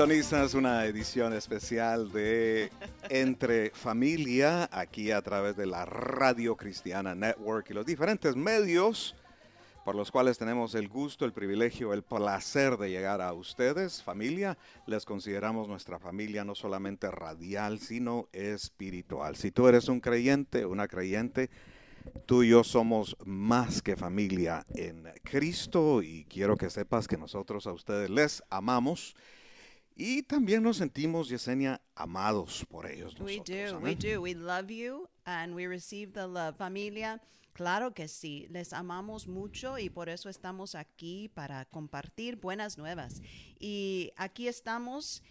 [0.00, 2.70] Sintonizas una edición especial de
[3.10, 9.14] Entre Familia, aquí a través de la Radio Cristiana Network y los diferentes medios
[9.84, 14.02] por los cuales tenemos el gusto, el privilegio, el placer de llegar a ustedes.
[14.02, 14.56] Familia,
[14.86, 19.36] les consideramos nuestra familia no solamente radial, sino espiritual.
[19.36, 21.50] Si tú eres un creyente, una creyente,
[22.24, 27.66] tú y yo somos más que familia en Cristo y quiero que sepas que nosotros
[27.66, 29.14] a ustedes les amamos.
[29.96, 33.14] Y también nos sentimos, Yesenia, amados por ellos.
[33.20, 33.70] We nosotros.
[33.70, 33.82] do, Amén.
[33.82, 34.20] we do.
[34.22, 36.56] We love you and we receive the love.
[36.56, 37.20] Familia,
[37.52, 43.20] claro que sí, les amamos mucho y por eso estamos aquí para compartir buenas nuevas.
[43.58, 45.22] Y aquí estamos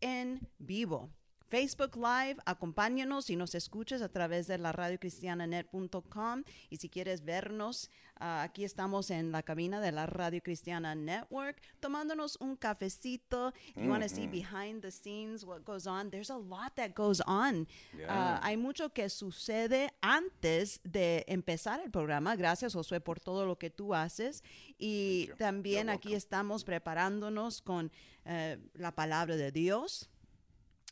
[0.00, 1.10] en vivo.
[1.48, 7.90] Facebook Live, acompáñanos y nos escuchas a través de la radiocristiananet.com y si quieres vernos,
[8.20, 13.54] ah, aquí estamos en la cabina de la Radio Cristiana Network tomándonos un cafecito.
[13.74, 16.90] If you want to see behind the scenes what goes on, there's a lot that
[16.94, 17.66] goes on.
[18.08, 22.36] Ah, hay mucho que sucede antes de empezar el programa.
[22.36, 24.42] Gracias, Josué, por todo lo que tú haces.
[24.78, 26.18] Y también You're aquí welcome.
[26.18, 27.90] estamos preparándonos con
[28.26, 30.10] eh, la palabra de Dios.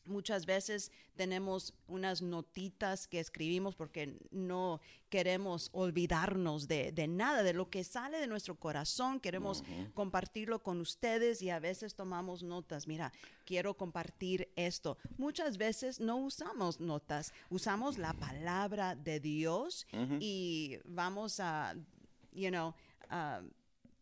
[0.06, 7.52] Muchas veces tenemos unas notitas que escribimos porque no queremos olvidarnos de, de nada, de
[7.52, 9.20] lo que sale de nuestro corazón.
[9.20, 9.64] Queremos
[9.94, 12.86] compartirlo con ustedes y a veces tomamos notas.
[12.86, 13.12] Mira,
[13.44, 14.98] quiero compartir esto.
[15.18, 19.86] Muchas veces no usamos notas, usamos la palabra de Dios
[20.20, 21.74] y vamos a,
[22.32, 22.74] you know,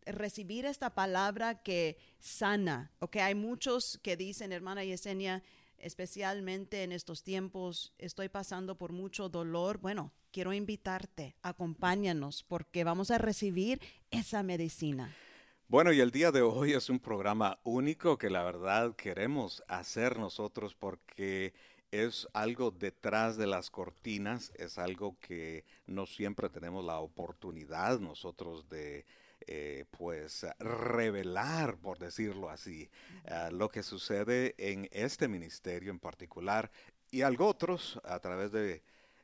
[0.05, 2.91] recibir esta palabra que sana.
[2.99, 5.43] Ok, hay muchos que dicen, hermana Yesenia,
[5.85, 9.77] especialmente en estos tiempos, estoy pasando por mucho dolor.
[9.77, 13.79] Bueno, quiero invitarte, acompáñanos, porque vamos a recibir
[14.09, 15.15] esa medicina.
[15.67, 20.17] Bueno, y el día de hoy es un programa único que la verdad queremos hacer
[20.17, 21.53] nosotros porque
[21.91, 28.67] es algo detrás de las cortinas, es algo que no siempre tenemos la oportunidad nosotros
[28.69, 29.05] de
[29.47, 32.89] eh, pues revelar, por decirlo así,
[33.27, 36.71] ah, lo que sucede en este ministerio en particular
[37.11, 38.81] y algo otros a través de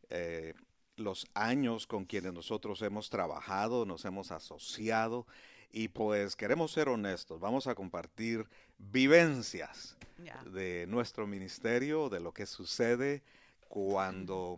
[0.10, 0.54] eh,
[0.96, 5.26] los años con quienes nosotros hemos trabajado, nos hemos asociado
[5.72, 8.46] y pues queremos ser honestos, vamos a compartir
[8.78, 9.98] vivencias
[10.54, 13.24] de nuestro ministerio, de lo que sucede
[13.68, 14.58] cuando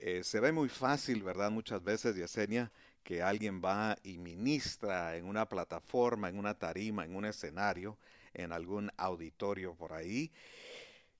[0.00, 1.50] Eh, se ve muy fácil, ¿verdad?
[1.50, 2.70] Muchas veces, Yesenia,
[3.08, 7.96] que alguien va y ministra en una plataforma, en una tarima, en un escenario,
[8.34, 10.30] en algún auditorio por ahí.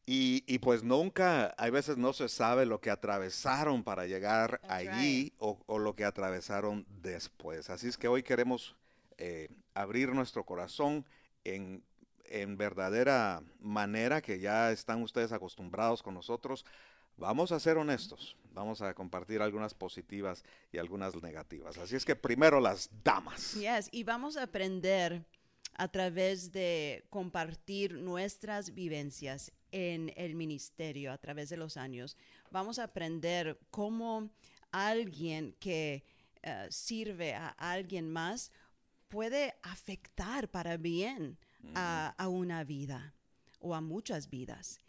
[0.05, 5.79] Y, pues nunca, hay veces no se sabe lo que atravesaron para llegar allí o,
[5.79, 7.71] lo que atravesaron después.
[7.71, 8.77] Así es que hoy queremos
[9.17, 11.07] eh, abrir nuestro corazón
[11.45, 11.83] en,
[12.27, 16.67] en verdadera manera que ya están ustedes acostumbrados con nosotros.
[17.17, 21.79] Vamos a ser honestos, vamos a compartir algunas positivas y algunas negativas.
[21.79, 23.55] Así es que primero las damas.
[23.55, 25.25] Yes, y vamos a aprender
[25.75, 32.17] a través de compartir nuestras vivencias en el ministerio a través de los años.
[32.51, 34.29] Vamos a aprender cómo
[34.73, 36.03] alguien que
[36.43, 38.51] eh, sirve a alguien más
[39.07, 41.39] puede afectar para bien
[41.75, 43.15] a, una vida
[43.61, 44.81] o a muchas vidas.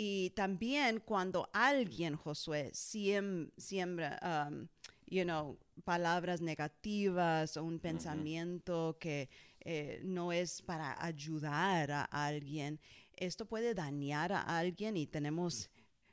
[0.00, 4.68] Y también cuando alguien, Josué, siembra, um,
[5.06, 9.28] you know, palabras negativas o un pensamiento que
[9.60, 12.78] eh, no es para ayudar a alguien,
[13.16, 15.68] esto puede dañar a alguien y tenemos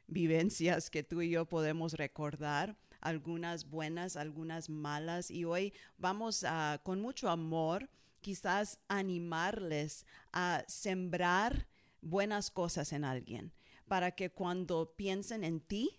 [0.07, 6.81] vivencias que tú y yo podemos recordar, algunas buenas, algunas malas, y hoy vamos a,
[6.83, 7.87] con mucho amor,
[8.21, 11.67] quizás animarles a sembrar
[12.01, 13.51] buenas cosas en alguien,
[13.87, 15.89] para que cuando piensen en ti,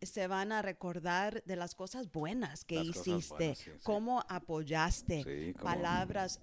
[0.00, 6.40] se van a recordar de las cosas buenas que hiciste, cómo apoyaste, palabras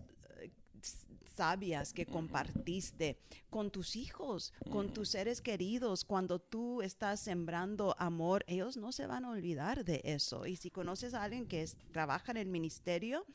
[1.40, 3.18] sabias que compartiste
[3.50, 6.04] con tus hijos, con tus seres queridos.
[6.04, 10.46] Cuando tú estás sembrando amor, ellos no se van a olvidar de eso.
[10.46, 13.26] Y si conoces a alguien que trabaja en el ministerio,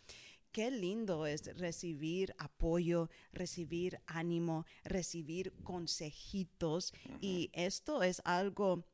[0.55, 6.95] qué lindo es recibir apoyo, recibir ánimo, recibir consejitos.
[7.21, 8.87] Y esto es algo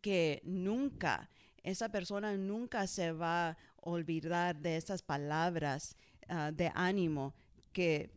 [0.00, 1.28] que nunca,
[1.62, 5.96] esa persona nunca se va a olvidar de esas palabras
[6.28, 7.34] ah, de ánimo
[7.72, 8.10] que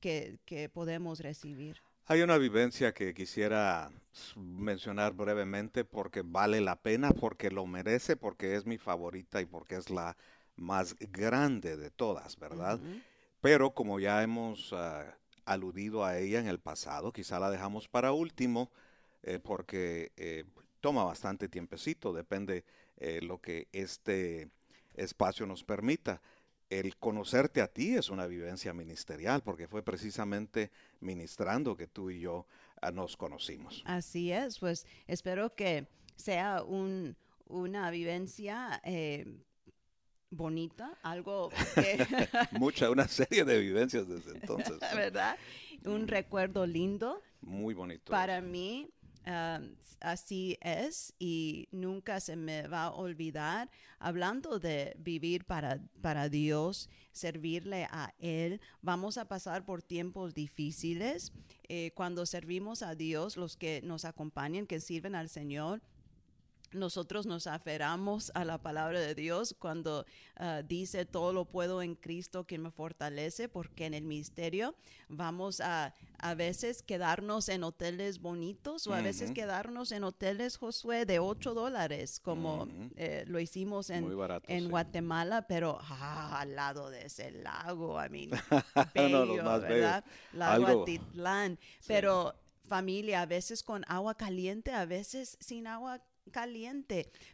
[0.00, 1.76] que, podemos recibir.
[2.06, 3.90] Hay una vivencia que quisiera
[4.36, 9.76] mencionar brevemente porque vale la pena, porque lo merece, porque es mi favorita y porque
[9.76, 10.16] es la
[10.56, 12.80] más grande de todas, ¿verdad?
[13.40, 18.12] Pero como ya hemos ah, aludido a ella en el pasado, quizá la dejamos para
[18.12, 18.70] último
[19.22, 20.44] eh, porque eh,
[20.80, 22.64] toma bastante tiempecito, depende
[22.96, 24.50] eh, lo que este
[24.94, 26.20] espacio nos permita
[26.70, 30.70] el conocerte a ti es una vivencia ministerial, porque fue precisamente
[31.00, 32.46] ministrando que tú y yo
[32.80, 33.82] ah, nos conocimos.
[33.86, 35.86] Así es, pues espero que
[36.16, 37.16] sea un,
[37.46, 39.26] una vivencia eh,
[40.30, 42.06] bonita, algo que...
[42.52, 44.78] Mucha, una serie de vivencias desde entonces.
[44.94, 45.36] ¿Verdad?
[45.84, 46.08] Un mm.
[46.08, 47.22] recuerdo lindo.
[47.40, 48.10] Muy bonito.
[48.10, 48.88] Para mí,
[50.00, 53.70] así es y nunca se me va a olvidar.
[53.98, 61.32] Hablando de vivir para, para Dios, servirle a Él, vamos a pasar por tiempos difíciles.
[61.68, 65.82] Eh, cuando servimos a Dios, los que nos acompañan, que sirven al Señor,
[66.72, 70.04] nosotros nos aferramos a la palabra de Dios cuando
[70.36, 74.74] ah, dice todo lo puedo en Cristo que me fortalece, porque en el misterio
[75.08, 81.04] vamos a a veces quedarnos en hoteles bonitos o a veces quedarnos en hoteles, Josué,
[81.04, 84.06] de 8 dólares, como eh, lo hicimos en,
[84.46, 88.28] en Guatemala, pero ah, al lado de ese lago, a mí,
[88.94, 90.04] bello, ¿verdad?
[90.32, 91.58] Lago Atitlán.
[91.86, 92.34] Pero
[92.66, 96.15] familia, a veces con agua caliente, a veces sin agua caliente,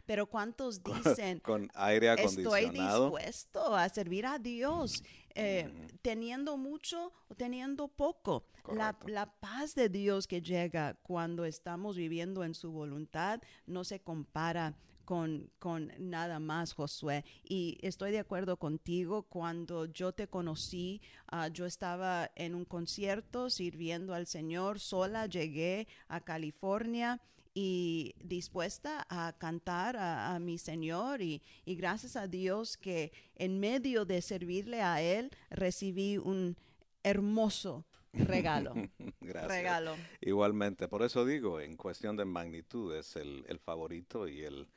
[0.05, 2.57] pero ¿cuántos dicen con aire acondicionado?
[2.57, 5.03] Estoy dispuesto a servir a Dios,
[5.35, 5.69] eh,
[6.01, 8.45] teniendo mucho o teniendo poco.
[8.71, 13.99] La, la, paz de Dios que llega cuando estamos viviendo en su voluntad no se
[13.99, 17.25] compara con, con, nada más, Josué.
[17.43, 23.49] Y estoy de acuerdo contigo, cuando yo te conocí, ah, yo estaba en un concierto
[23.49, 27.21] sirviendo al Señor, sola llegué a California
[27.53, 34.21] y dispuesta a cantar a, mi Señor y, gracias a Dios que en medio de
[34.21, 36.57] servirle a Él recibí un
[37.03, 38.73] hermoso regalo.
[39.21, 39.51] Gracias.
[39.51, 39.95] Regalo.
[40.21, 44.67] Igualmente, por eso digo, en cuestión de magnitud es el, favorito y el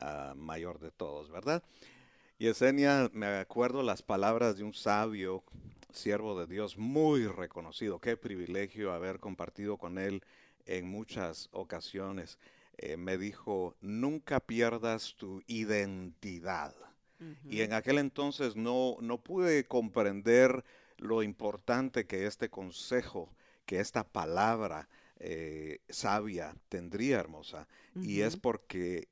[0.00, 1.62] ah, mayor de todos, ¿verdad?
[2.38, 5.44] Y Esenia, me acuerdo las palabras de un sabio,
[5.92, 8.00] siervo de Dios, muy reconocido.
[8.00, 10.22] Qué privilegio haber compartido con él
[10.66, 12.38] en muchas ocasiones,
[12.78, 16.74] eh, me dijo, nunca pierdas tu identidad.
[17.48, 20.64] Y en aquel entonces no, no pude comprender
[20.96, 23.32] lo importante que este consejo,
[23.64, 24.88] que esta palabra
[25.20, 27.68] eh, sabia tendría, hermosa.
[27.94, 29.06] Y es porque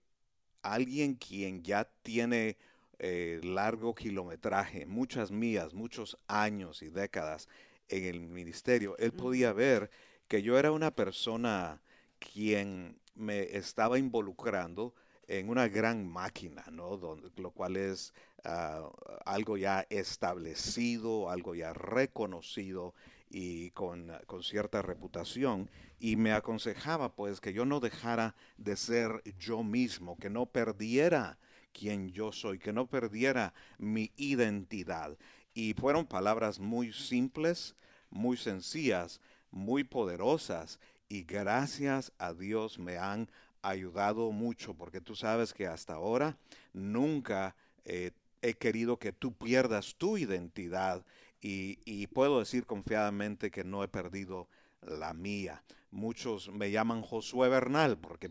[0.63, 2.57] alguien quien ya tiene
[2.99, 7.49] eh, largo kilometraje, muchas millas, muchos años y décadas
[7.89, 9.91] en el ministerio, él podía ver
[10.31, 11.83] que yo era una persona
[12.21, 14.95] quien me estaba involucrando
[15.27, 17.01] en una gran máquina, ¿no?
[17.35, 18.89] lo cual es ah,
[19.27, 22.95] algo ya establecido, algo ya reconocido
[23.29, 25.69] y con, con, cierta reputación.
[25.99, 31.39] Y me aconsejaba pues que yo no dejara de ser yo mismo, que no perdiera
[31.73, 35.19] quien yo soy, que no perdiera mi identidad.
[35.55, 37.75] Y fueron palabras muy simples,
[38.11, 39.21] muy sencillas,
[39.51, 40.79] muy poderosas
[41.09, 43.29] y gracias a Dios me han
[43.63, 46.37] ayudado mucho porque tú sabes que hasta ahora
[46.73, 51.05] nunca eh, he querido que tú pierdas tu identidad
[51.43, 54.49] y, puedo decir confiadamente que no he perdido
[54.83, 55.63] la mía.
[55.91, 58.29] Muchos me llaman Josué Bernal porque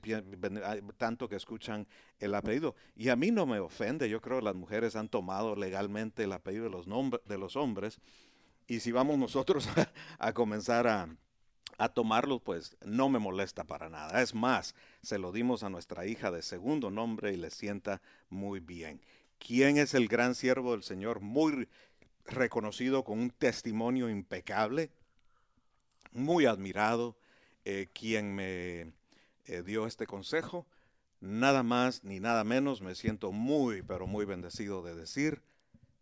[0.97, 1.87] tanto que escuchan
[2.19, 2.75] el apellido.
[2.95, 4.09] Y a mí no me ofende.
[4.09, 6.85] Yo creo que las mujeres han tomado legalmente el apellido de los,
[7.25, 7.99] de los hombres.
[8.69, 9.67] Y si vamos nosotros
[10.19, 11.09] a comenzar a,
[11.79, 14.21] a tomarlo, pues no me molesta para nada.
[14.21, 17.99] Es más, se lo dimos a nuestra hija de segundo nombre y le sienta
[18.29, 19.01] muy bien.
[19.39, 21.19] ¿Quién es el gran siervo del Señor?
[21.19, 21.67] Muy
[22.25, 24.91] reconocido con un testimonio impecable,
[26.11, 27.17] muy admirado,
[27.65, 28.93] eh, quien me
[29.45, 30.67] eh, dio este consejo.
[31.21, 35.41] Nada más ni nada menos, me siento muy, pero muy bendecido de decir,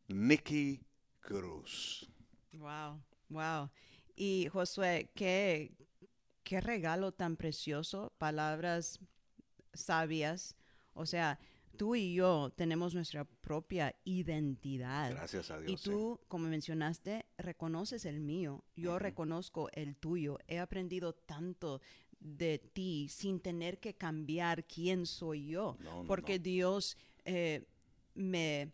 [0.10, 0.82] Nicky
[1.22, 2.10] Cruz.
[2.54, 3.70] Wow, wow.
[4.16, 5.75] Y Josué, qué,
[6.44, 9.00] qué regalo tan precioso, palabras
[9.74, 10.56] sabias.
[10.94, 11.39] O sea,
[11.77, 15.12] tú y yo tenemos nuestra propia identidad.
[15.12, 15.72] Gracias a Dios.
[15.72, 20.39] Y tú, como mencionaste, reconoces el mío, yo reconozco el tuyo.
[20.48, 21.82] He aprendido tanto
[22.20, 25.77] de ti sin tener que cambiar quién soy yo,
[26.08, 27.68] porque Dios eh,
[28.16, 28.72] me,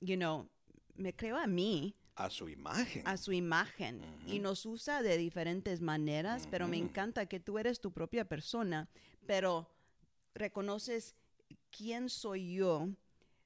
[0.00, 0.48] you know,
[0.94, 3.06] me creó a mí a su imagen.
[3.06, 4.00] A su imagen.
[4.26, 8.88] Y nos usa de diferentes maneras, pero me encanta que tú eres tu propia persona,
[9.26, 9.70] pero
[10.34, 11.14] reconoces
[11.70, 12.88] quién soy yo,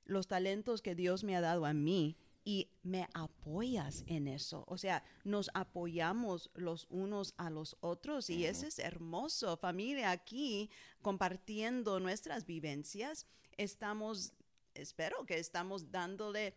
[0.05, 4.65] los talentos que Dios me ha dado a mí y me apoyas en eso.
[4.69, 9.59] O sea, nos apoyamos los unos a los otros y eso es hermoso.
[9.59, 10.71] Familia, aquí
[11.03, 13.27] compartiendo nuestras vivencias,
[13.59, 14.33] estamos,
[14.73, 16.55] espero que estamos dándole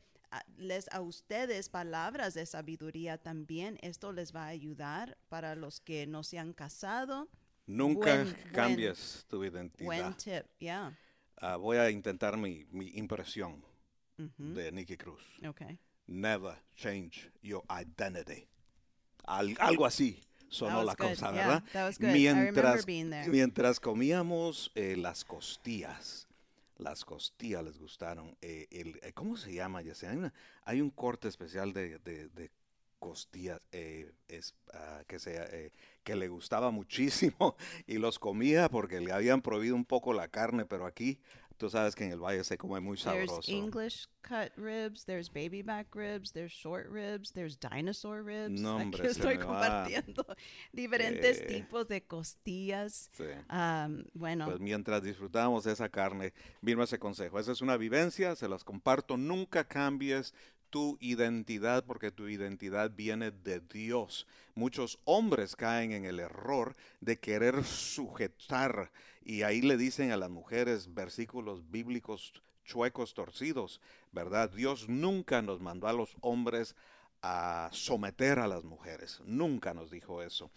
[0.57, 3.77] les a ustedes palabras de sabiduría también.
[3.81, 7.29] Esto les va a ayudar para los que no se han casado.
[7.67, 9.85] Nunca cambies tu identidad.
[9.85, 10.97] Buen tip, yeah.
[11.57, 13.63] voy a intentar mi, mi impresión
[14.37, 15.23] de Nicky Cruz.
[15.47, 15.79] Okay.
[16.07, 18.47] Never change your identity.
[19.25, 20.19] algo así
[20.49, 21.63] sonó la cosa, ¿verdad?
[21.99, 26.27] Mientras, mientras comíamos eh, las costillas
[26.81, 28.35] las costillas les gustaron.
[28.41, 29.81] Eh, el, eh, ¿Cómo se llama?
[29.81, 30.31] Ya hay,
[30.65, 32.51] hay un corte especial de, de,
[32.99, 34.11] costillas eh,
[34.73, 35.71] ah, que, se,
[36.03, 37.55] que le gustaba muchísimo
[37.87, 41.19] y los comía porque le habían prohibido un poco la carne, pero aquí
[41.61, 43.39] Tú sabes que en el valle se come muy sabroso.
[43.39, 48.59] There's English cut ribs, there's baby back ribs, there's short ribs, there's dinosaur ribs.
[48.59, 50.25] No, hombre, Aquí estoy compartiendo
[50.73, 53.11] diferentes eh, tipos de costillas.
[53.13, 53.25] Sí.
[53.51, 54.45] Um, bueno.
[54.45, 57.37] Pues mientras disfrutamos esa carne, vino ese consejo.
[57.37, 59.15] Esa es una vivencia, se las comparto.
[59.15, 60.33] Nunca cambies
[60.71, 64.25] tu identidad porque tu identidad viene de Dios.
[64.55, 68.89] Muchos hombres caen en el error de querer sujetar
[69.23, 74.49] y ahí le dicen a las mujeres versículos bíblicos chuecos, torcidos, ¿verdad?
[74.51, 76.75] Dios nunca nos mandó a los hombres
[77.21, 80.51] a someter a las mujeres, nunca nos dijo eso.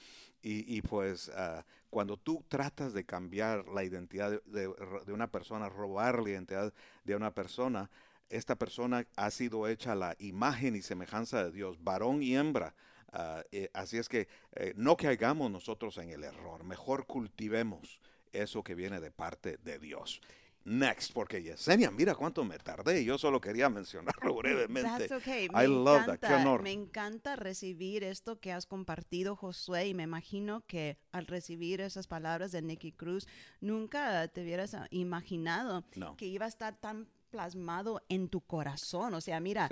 [0.46, 4.68] Y, pues ah, cuando tú tratas de cambiar la identidad de,
[5.08, 7.90] una persona, robar la identidad de una persona,
[8.28, 12.74] esta persona ha sido hecha la imagen y semejanza de Dios, varón y hembra.
[13.10, 18.00] Ah, eh, así es que eh, no caigamos nosotros en el error, mejor cultivemos
[18.34, 20.20] eso que viene de parte de Dios.
[20.66, 23.04] Next, porque Yesenia, mira cuánto me tardé.
[23.04, 25.08] Yo solo quería mencionarlo brevemente.
[25.08, 25.48] That's okay.
[25.50, 31.26] Me encanta, Me encanta recibir esto que has compartido, Josué, y me imagino que al
[31.26, 33.28] recibir esas palabras de Nicky Cruz,
[33.60, 35.84] nunca te hubieras imaginado
[36.16, 39.12] que iba a estar tan plasmado en tu corazón.
[39.14, 39.68] O sea, mira,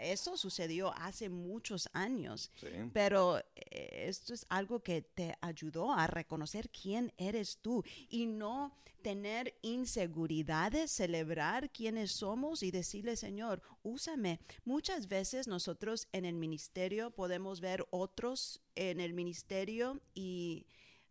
[0.00, 2.50] eso sucedió hace muchos años,
[2.92, 8.74] pero eh, esto es algo que te ayudó a reconocer quién eres tú y no
[9.02, 14.40] tener inseguridades, celebrar quiénes somos y decirle, Señor, úsame.
[14.64, 20.66] Muchas veces nosotros en el ministerio podemos ver otros en el ministerio y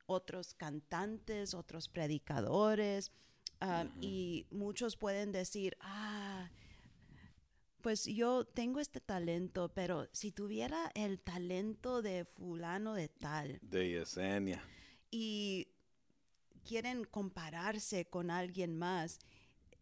[0.08, 3.14] otros cantantes, otros predicadores,
[4.02, 6.50] Y muchos pueden decir, ah,
[7.82, 13.90] pues yo tengo este talento, pero si tuviera el talento de fulano de tal De
[13.90, 14.64] Yesenia.
[15.12, 15.68] y
[16.64, 19.20] quieren compararse con alguien más,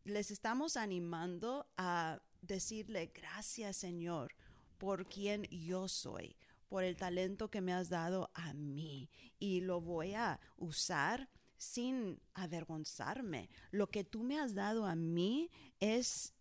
[0.04, 4.34] les estamos animando a decirle gracias Señor
[4.80, 6.36] por quien yo soy,
[6.70, 11.30] por el talento que me has dado a mí y lo voy a usar
[11.62, 13.48] sin avergonzarme.
[13.70, 16.34] Lo que tú me has dado a mí es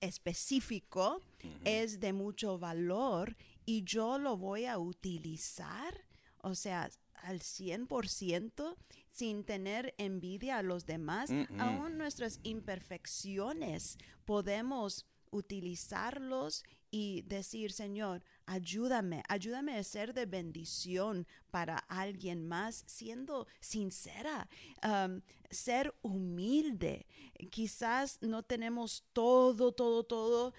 [0.00, 1.20] específico,
[1.64, 6.04] es de mucho valor y yo lo voy a utilizar,
[6.38, 8.76] o sea, al 100%
[9.10, 16.64] sin tener envidia a los demás, aún nuestras imperfecciones podemos utilizarlos
[16.94, 24.48] y decir, Señor, ayúdame, ayúdame a ser de bendición para alguien más, siendo sincera,
[25.50, 27.04] ser humilde.
[27.50, 30.54] Quizás no tenemos todo, todo, todo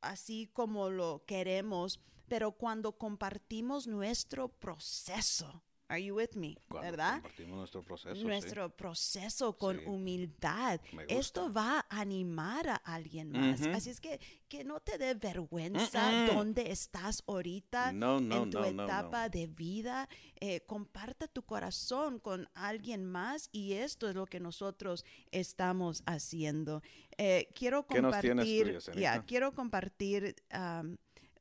[0.00, 6.56] así como lo queremos, pero cuando compartimos nuestro proceso, are you with me?
[6.68, 7.14] Cuando ¿Verdad?
[7.14, 8.14] compartimos nuestro proceso.
[8.14, 8.24] sí.
[8.24, 9.84] nuestro proceso con Sí.
[9.86, 10.80] humildad.
[11.08, 13.62] Esto va a animar a alguien más.
[13.68, 18.60] Así es que que no te dé vergüenza dónde estás ahorita No, no, en tu
[18.60, 20.08] no, etapa de vida.
[20.40, 26.82] Eh, comparta tu corazón con alguien más y esto es lo que nosotros estamos haciendo.
[27.18, 30.36] Eh, quiero ¿Qué nos tienes tú, compartir, ya, quiero compartir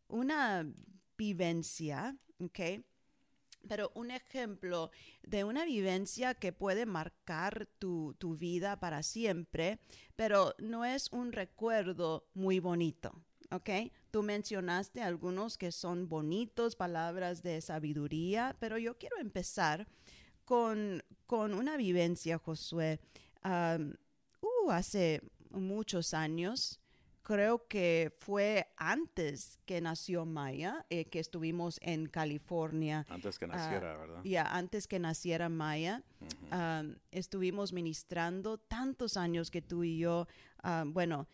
[0.08, 0.66] una
[1.18, 2.60] vivencia, ¿ok?
[3.68, 4.92] Pero un ejemplo
[5.24, 9.80] de una vivencia que puede marcar tu, tu vida para siempre,
[10.16, 13.70] pero no es un recuerdo muy bonito, ¿ok?
[14.12, 19.88] Tú mencionaste algunos que son bonitos, palabras de sabiduría, pero yo quiero empezar
[20.46, 23.00] con, con una vivencia, Josué.
[23.44, 26.80] Uh, hace muchos años,
[27.26, 33.04] creo que fue antes que nació Maya, eh, que estuvimos en California.
[33.10, 34.22] Antes que Ah, naciera, ¿verdad?
[34.24, 36.04] Ya, antes que naciera Maya,
[36.52, 40.28] am, estuvimos ministrando tantos años que tú y yo,
[40.62, 41.28] am, bueno,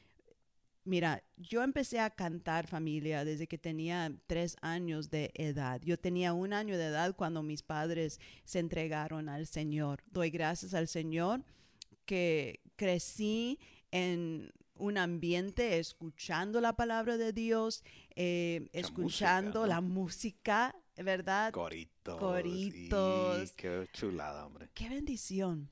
[0.85, 5.81] mira, yo empecé a cantar familia desde que tenía tres años de edad.
[5.83, 10.03] Yo tenía un año de edad cuando mis padres se entregaron al Señor.
[10.07, 11.43] Doy gracias al Señor
[12.05, 13.59] que crecí
[13.91, 14.51] en
[14.81, 17.83] un ambiente escuchando la palabra de Dios,
[18.15, 19.65] eh, escuchando música, ¿no?
[19.67, 21.53] la música, ¿verdad?
[21.53, 22.19] Coritos.
[22.19, 23.51] Coritos.
[23.51, 24.69] y qué chulada, hombre.
[24.73, 25.69] qué bendición.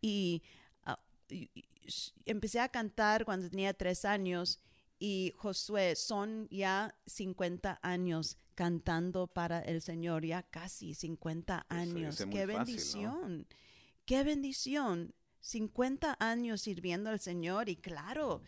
[0.00, 0.42] Y,
[0.84, 4.60] ah, y- y s- empecé a cantar cuando tenía tres años
[4.98, 11.96] y Josué, son ya 50 años cantando para el Señor, ya casi 50 Pues se
[11.96, 12.16] años.
[12.16, 12.54] qué fácil, ¿no?
[12.56, 13.46] bendición,
[14.04, 15.14] qué bendición.
[15.40, 18.42] 50 años sirviendo al Señor y claro,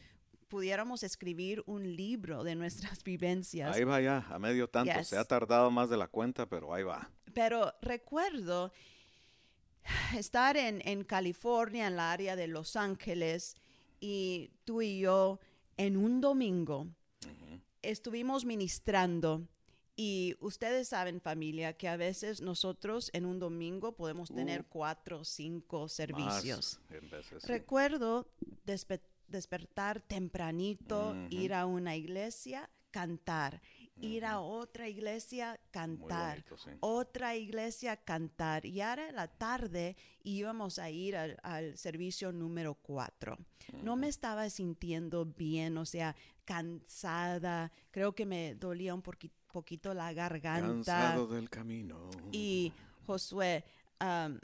[0.48, 3.74] pudiéramos escribir un libro de nuestras vivencias.
[3.74, 4.92] Ahí va ya, a medio tanto.
[4.92, 5.08] Yes.
[5.08, 7.10] Se ha tardado más de la cuenta, pero ahí va.
[7.32, 8.72] Pero recuerdo
[10.16, 13.56] estar en, en California, en la área de Los Ángeles,
[14.00, 15.38] y tú y yo
[15.76, 16.88] en un domingo
[17.82, 19.46] estuvimos ministrando.
[19.94, 24.66] Y ustedes saben, familia, que a veces nosotros en un domingo podemos tener Uh.
[24.70, 26.80] cuatro o cinco servicios.
[26.90, 27.48] Más en veces, sí.
[27.48, 28.26] Recuerdo
[28.66, 33.60] despe- despertar tempranito, ir a una iglesia, cantar,
[34.00, 36.70] ir a otra iglesia, cantar, bonito, sí.
[36.80, 38.64] otra iglesia, cantar.
[38.66, 43.38] Y ahora en la tarde íbamos a ir al, al servicio número cuatro.
[43.82, 49.94] No me estaba sintiendo bien, o sea, cansada, creo que me dolía un poqui- poquito
[49.94, 50.66] la garganta.
[50.66, 52.10] Cansado del camino.
[52.32, 52.72] Y
[53.06, 53.64] Josué,
[54.00, 54.40] am,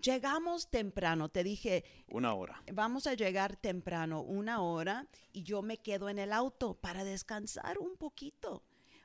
[0.00, 2.62] llegamos temprano, te dije, Una hora.
[2.72, 7.78] vamos a llegar temprano, una hora, y yo me quedo en el auto para descansar
[7.78, 8.62] un poquito,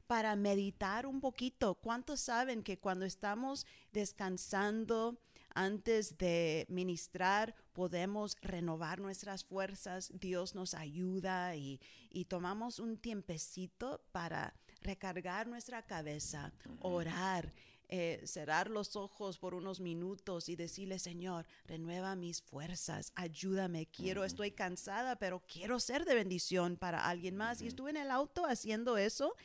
[0.07, 1.75] para meditar un poquito.
[1.75, 5.17] ¿Cuántos saben que cuando estamos descansando
[5.53, 10.11] antes de ministrar, podemos renovar nuestras fuerzas?
[10.13, 17.53] Dios nos ayuda y, y tomamos un tiempecito para recargar nuestra cabeza, orar
[17.93, 24.23] eh, cerrar los ojos por unos minutos y decirle, Señor, renueva mis fuerzas, ayúdame, quiero,
[24.23, 27.61] estoy cansada, pero quiero ser de bendición para alguien más.
[27.61, 29.35] Y estuve en el auto haciendo eso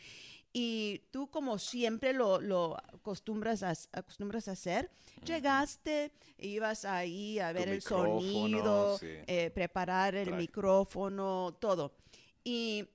[0.53, 4.91] y tú como siempre lo, lo acostumbras, a, acostumbras a hacer,
[5.25, 9.07] llegaste, ibas ahí a Tu ver el sonido, sí.
[9.27, 11.95] eh, preparar el micrófono, todo.
[12.43, 12.89] Y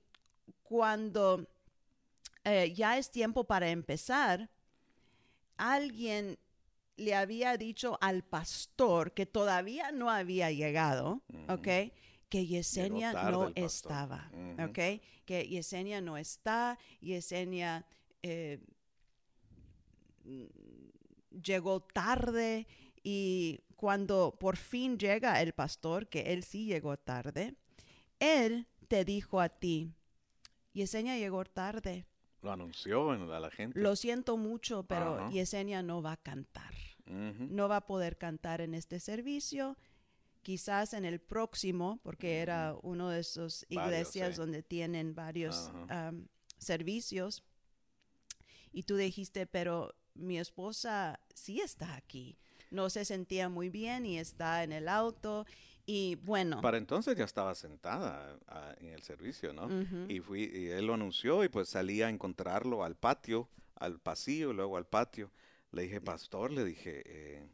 [0.62, 1.46] cuando
[2.44, 4.50] eh, ya es tiempo para empezar,
[5.56, 6.38] alguien
[6.96, 11.22] le había dicho al pastor que todavía no había llegado.
[11.48, 11.92] ¿ok?
[12.32, 14.30] Que Yesenia tarde no estaba.
[14.58, 14.78] ¿ok?
[15.26, 17.84] Que Yesenia no está, Yesenia
[18.22, 18.58] eh,
[21.30, 22.66] llegó tarde
[23.02, 27.54] y cuando por fin llega el pastor, que él sí llegó tarde,
[28.18, 29.92] él te dijo a ti,
[30.72, 32.06] Yesenia llegó tarde.
[32.40, 33.78] Lo anunció a la gente.
[33.78, 35.30] Lo siento mucho, pero Ajá.
[35.30, 36.72] Yesenia no va a cantar.
[37.04, 39.76] No va a poder cantar en este servicio.
[40.42, 44.40] Quizás en el próximo, porque era uno de esos Varios, iglesias sí.
[44.40, 46.08] donde tienen varios Ajá.
[46.08, 46.28] am,
[46.58, 47.44] servicios.
[48.72, 52.38] Y tú dijiste, pero mi esposa sí está aquí.
[52.70, 55.46] No se sentía muy bien y está en el auto.
[55.84, 59.66] Y bueno, Para entonces ya estaba sentada ah, en el servicio, ¿no?
[59.66, 60.06] Ujú.
[60.08, 64.52] Y fui y él lo anunció y pues salí a encontrarlo al patio, al pasillo
[64.52, 65.30] luego al patio.
[65.72, 67.46] Le dije, pastor, le dije, eh,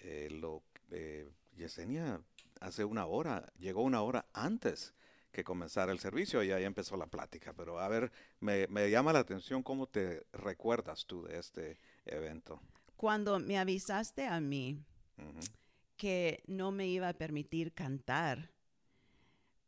[0.00, 2.20] eh, lo, eh, Yesenia
[2.60, 4.94] hace una hora, llegó una hora antes
[5.32, 7.52] que comenzara el servicio y ahí empezó la plática.
[7.54, 12.60] Pero a ver, me, me llama la atención cómo te recuerdas tú de este evento.
[12.96, 14.78] cuando me avisaste a mí
[15.96, 18.50] que no me iba a permitir cantar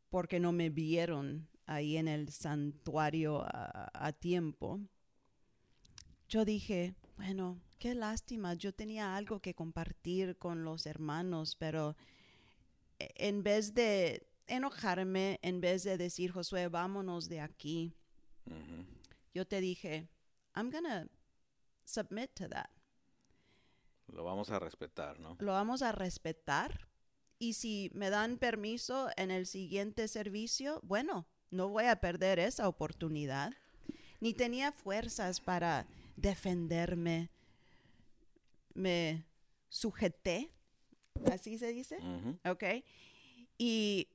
[0.09, 4.79] porque no me vieron ahí en el santuario a, a tiempo,
[6.29, 11.95] yo dije, bueno, qué lástima, yo tenía algo que compartir con los hermanos, pero
[12.99, 17.93] e- en vez de enojarme, en vez de decir, Josué, vámonos de aquí,
[19.33, 20.07] yo te dije,
[20.55, 21.07] I'm gonna
[21.83, 22.69] submit to that.
[24.07, 25.35] Lo vamos a respetar, ¿no?
[25.39, 26.87] lo vamos a respetar
[27.39, 32.67] y si me dan permiso en el siguiente servicio, bueno, no voy a perder esa
[32.67, 33.53] oportunidad.
[34.21, 37.29] Ni tenía fuerzas para defenderme.
[38.75, 39.25] Me
[39.69, 40.51] sujeté,
[41.31, 42.37] así se dice, Ujú.
[42.49, 42.63] ¿ok?
[43.57, 44.09] Y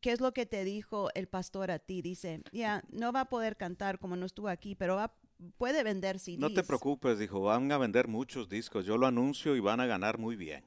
[0.00, 2.02] ¿qué es lo que te dijo el pastor a ti?
[2.02, 5.16] Dice, ya, no va a poder cantar como no estuvo aquí, pero va,
[5.56, 6.38] puede vender CDs.
[6.38, 9.86] No te preocupes, dijo, van a vender muchos discos, yo lo anuncio y van a
[9.86, 10.64] ganar muy bien.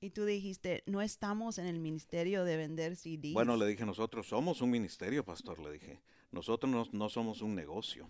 [0.00, 3.32] Y tú dijiste, no estamos en el ministerio de vender CDs.
[3.32, 7.54] Bueno, le dije, nosotros somos un ministerio, pastor, le dije, nosotros no, no somos un
[7.54, 8.08] negocio.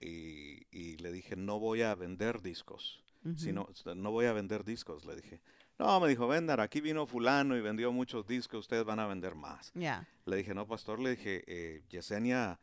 [0.00, 3.38] Y, y le dije, no voy a vender discos, ujú.
[3.38, 5.40] sino, no voy a vender discos, le dije.
[5.78, 9.36] No, me dijo, vendan, aquí vino fulano y vendió muchos discos, ustedes van a vender
[9.36, 9.70] más.
[9.74, 12.58] Ya, Le dije, no, pastor, le dije, eh, Yesenia,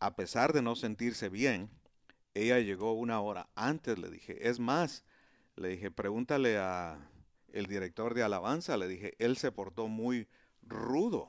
[0.00, 1.70] a pesar de no sentirse bien,
[2.34, 4.48] ella llegó una hora antes, le dije.
[4.48, 5.04] Es más,
[5.56, 7.08] le dije, pregúntale a
[7.52, 10.28] el director de alabanza, le dije, él se portó muy
[10.62, 11.28] rudo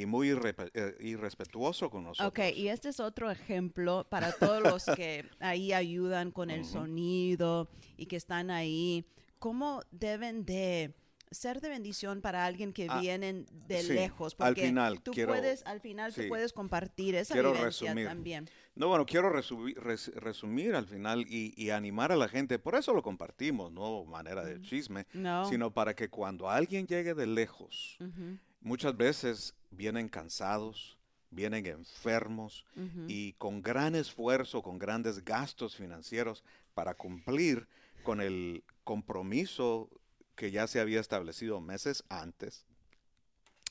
[0.00, 2.28] y muy eh, irrespetuoso con nosotros.
[2.28, 6.70] Ok, y este es otro ejemplo para todos los que ahí ayudan con el Ujú.
[6.72, 9.04] sonido y que están ahí.
[9.38, 10.94] ¿Cómo deben de
[11.30, 14.34] ser de bendición para alguien que Ah, vienen de sí, lejos?
[14.38, 16.28] al Porque final tú quiero- puedes, al final tú sí.
[16.28, 18.08] puedes compartir esa Quiero vivencia resumir.
[18.08, 18.50] también.
[18.74, 22.58] No, bueno, quiero resumir, res- resumir al final y, y animar a la gente.
[22.58, 24.62] Por eso lo compartimos, no manera de Ujú.
[24.64, 25.44] chisme, No.
[25.44, 30.98] sino para que cuando alguien llegue de lejos, Ujú, muchas veces vienen cansados,
[31.30, 32.64] vienen enfermos
[33.06, 36.42] y con gran esfuerzo, con grandes gastos financieros
[36.74, 37.68] para cumplir
[38.02, 39.88] con el compromiso
[40.34, 42.64] que ya se había establecido meses antes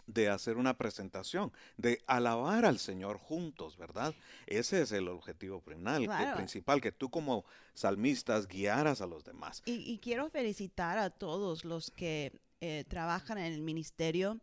[0.06, 4.16] de hacer una presentación, de alabar al Señor juntos, ¿verdad?
[4.48, 6.38] Ese es el objetivo principal, Claro.
[6.38, 9.62] principal que tú como salmistas guiaras a los demás.
[9.66, 14.40] Y, y quiero felicitar a todos los que eh, trabajan en el ministerio,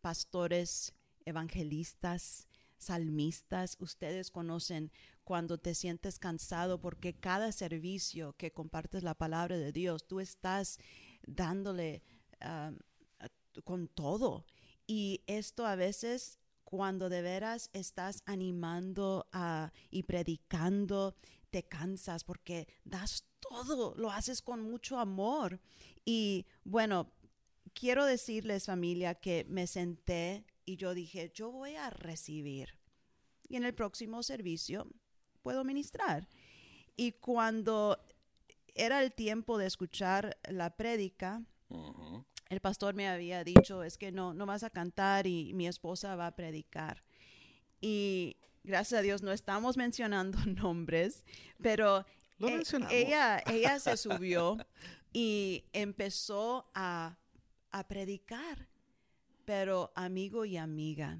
[0.00, 2.46] pastores, evangelistas,
[2.78, 3.76] salmistas.
[3.80, 4.90] Ustedes conocen
[5.24, 10.78] cuando te sientes cansado porque cada servicio que compartes la palabra de Dios, tú estás
[11.26, 12.02] dándole
[12.40, 12.72] ah,
[13.64, 14.44] con todo.
[14.86, 21.14] Y esto a veces cuando de veras estás animando a- y predicando,
[21.50, 25.60] te cansas porque das todo, lo haces con mucho amor.
[26.04, 27.10] Y bueno,
[27.78, 32.74] quiero decirles familia que me senté y yo dije, yo voy a recibir.
[33.48, 34.86] Y en el próximo servicio
[35.42, 36.28] puedo ministrar.
[36.96, 37.98] Y cuando
[38.74, 42.24] era el tiempo de escuchar la prédica, Ujú.
[42.48, 46.16] el pastor me había dicho, es que no, no vas a cantar y mi esposa
[46.16, 47.04] va a predicar.
[47.80, 51.24] Y gracias a Dios no estamos mencionando nombres,
[51.62, 52.04] pero
[52.38, 54.58] Lo e- ella, ella se subió
[55.12, 57.16] y empezó a,
[57.72, 58.68] a predicar.
[59.44, 61.18] Pero amigo y amiga,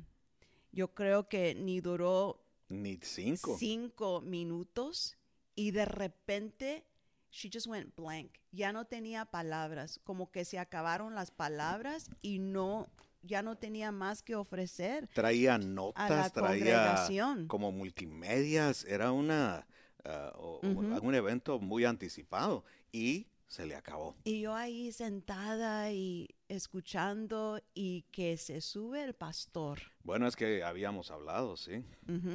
[0.72, 3.56] yo creo que ni duró Ni cinco.
[3.58, 5.16] cinco minutos
[5.54, 6.84] y de repente
[7.30, 8.32] she just went blank.
[8.52, 12.86] Ya no tenía palabras, como que se acabaron las palabras y no
[13.22, 15.08] ya no tenía más que ofrecer.
[15.12, 17.06] Traía a la notas, traía
[17.46, 19.66] como multimedias, era una
[20.62, 21.00] Ujú.
[21.02, 24.14] un evento muy anticipado y se le acabó.
[24.24, 29.80] Y yo ahí sentada y escuchando y que se sube el pastor.
[30.04, 31.84] Bueno, es que habíamos hablado, sí.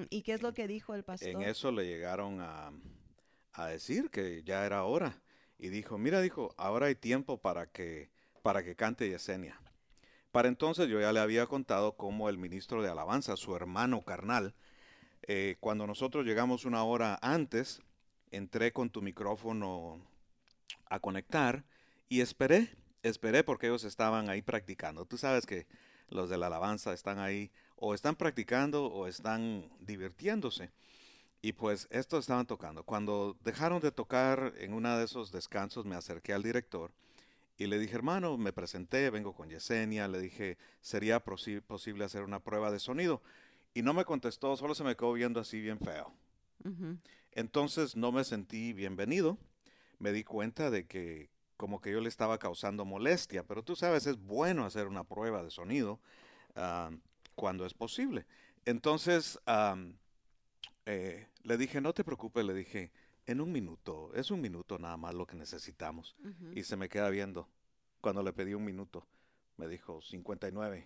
[0.09, 1.29] ¿Y qué es lo que dijo el pastor?
[1.29, 2.71] En eso le llegaron a,
[3.53, 5.21] a decir que ya era hora.
[5.59, 8.09] Y dijo, mira, dijo, ahora hay tiempo para que,
[8.41, 9.61] para que cante Yesenia.
[10.31, 14.55] Para entonces yo ya le había contado cómo el ministro de Alabanza, su hermano carnal,
[15.21, 17.81] eh, cuando nosotros llegamos una hora antes,
[18.31, 20.01] entré con tu micrófono
[20.85, 21.63] a conectar
[22.09, 25.05] y esperé, esperé porque ellos estaban ahí practicando.
[25.05, 25.67] Tú sabes que
[26.09, 30.71] los de la alabanza están ahí o están practicando o están divirtiéndose.
[31.41, 32.83] Y pues estos estaban tocando.
[32.83, 36.93] Cuando dejaron de tocar en uno de esos descansos, me acerqué al director
[37.57, 42.23] y le dije, hermano, me presenté, vengo con Yesenia, le dije, ¿sería posi- posible hacer
[42.23, 43.21] una prueba de sonido?
[43.73, 46.13] Y no me contestó, solo se me quedó viendo así bien feo.
[47.31, 49.37] Entonces no me sentí bienvenido.
[50.03, 54.05] Me di cuenta de que como que yo le estaba causando molestia, pero tú sabes,
[54.05, 56.01] es bueno hacer una prueba de sonido
[56.57, 56.91] ah,
[57.35, 58.25] cuando es posible.
[58.65, 59.39] Entonces
[60.85, 62.91] eh, le dije, no te preocupes, le dije,
[63.27, 66.17] en un minuto, es un minuto nada más lo que necesitamos.
[66.53, 67.47] Y se me queda viendo.
[68.01, 69.07] Cuando le pedí un minuto,
[69.55, 70.85] me dijo 59,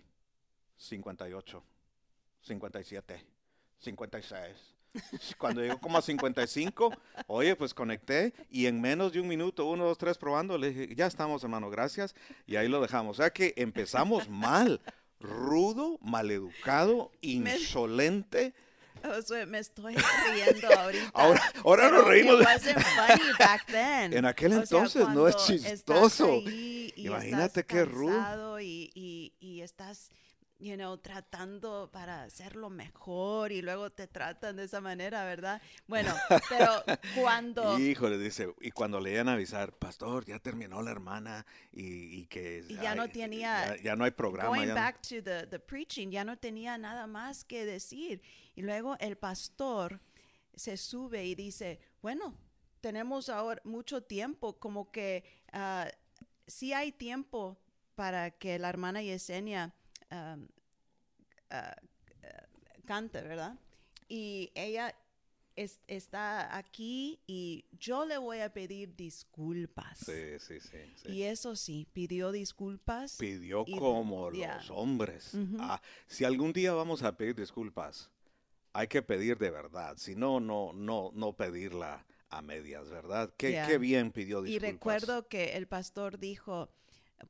[0.76, 1.64] 58,
[2.42, 3.26] 57,
[3.80, 4.77] 56.
[5.38, 6.92] Cuando llegó como a 55,
[7.26, 10.94] oye, pues conecté y en menos de un minuto, uno, dos, tres, probando, le dije,
[10.94, 12.14] ya estamos, hermano, gracias.
[12.46, 13.18] Y ahí lo dejamos.
[13.18, 14.80] O sea que empezamos mal,
[15.20, 18.54] rudo, maleducado, insolente.
[19.04, 21.10] Josué, me estoy riendo ahorita.
[21.14, 22.40] Ahora, ahora nos reímos.
[22.40, 24.12] it wasn't funny back then.
[24.12, 26.42] En aquel O sea, entonces no es chistoso.
[26.96, 28.58] Imagínate qué rudo.
[28.60, 30.10] Y, y, y estás,
[30.60, 35.62] you know, tratando para hacerlo mejor y luego te tratan de esa manera, ¿verdad?
[35.86, 36.12] Bueno,
[36.48, 36.66] pero
[37.14, 37.78] cuando...
[37.78, 42.26] Híjole, dice, y cuando le iban a avisar, pastor, ya terminó la hermana y, y
[42.26, 44.48] que Y ya no tenía- ya, ya no hay programa.
[44.48, 48.20] Going ya no- back to the, the preaching, ya no tenía nada más que decir.
[48.56, 50.00] Y luego el pastor
[50.54, 52.34] se sube y dice, bueno,
[52.80, 55.88] tenemos ahora mucho tiempo, como que ah,
[56.48, 57.56] sí hay tiempo
[57.94, 59.74] para que la hermana Yesenia
[60.10, 60.46] um,
[61.50, 61.76] ah,
[62.86, 63.58] cante, ¿verdad?
[64.08, 64.94] Y ella
[65.56, 69.98] es- está aquí y yo le voy a pedir disculpas.
[69.98, 70.78] Sí, sí, sí.
[70.96, 71.08] sí.
[71.12, 73.16] Y eso sí, pidió disculpas.
[73.18, 75.32] Pidió y- como los hombres.
[75.58, 78.10] Ah, si algún día vamos a pedir disculpas,
[78.72, 79.96] hay que pedir de verdad.
[79.98, 83.32] Si no, no, no, no pedirla a medias, ¿verdad?
[83.36, 84.72] Qué, bien pidió Y disculpas.
[84.72, 86.70] recuerdo que el pastor dijo,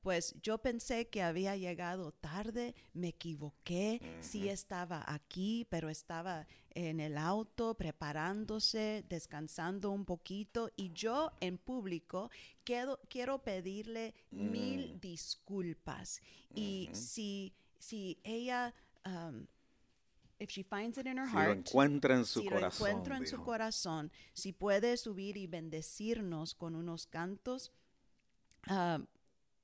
[0.02, 7.00] pues yo pensé que había llegado tarde, me equivoqué, sí estaba aquí, pero estaba en
[7.00, 12.30] el auto preparándose, descansando un poquito y yo en público
[12.64, 15.00] quiero, quiero pedirle mil Mm.
[15.00, 16.20] disculpas.
[16.54, 18.74] Y si, si ella,
[19.06, 19.46] um,
[20.38, 22.86] if she finds it in her Si lo heart, encuentra en su si corazón.
[22.86, 23.44] lo encuentro en su dijo.
[23.44, 27.72] corazón, si puede subir y bendecirnos con unos cantos,
[28.68, 29.00] ah,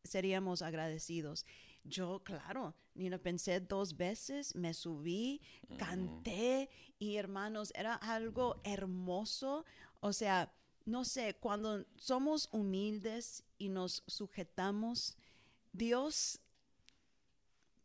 [0.04, 1.44] seríamos agradecidos.
[1.84, 5.40] Yo, claro, ni lo pensé dos veces, me subí,
[5.78, 9.64] canté y hermanos, era algo hermoso.
[10.00, 10.52] O sea,
[10.86, 15.16] no sé, cuando somos humildes y nos sujetamos,
[15.72, 16.40] Dios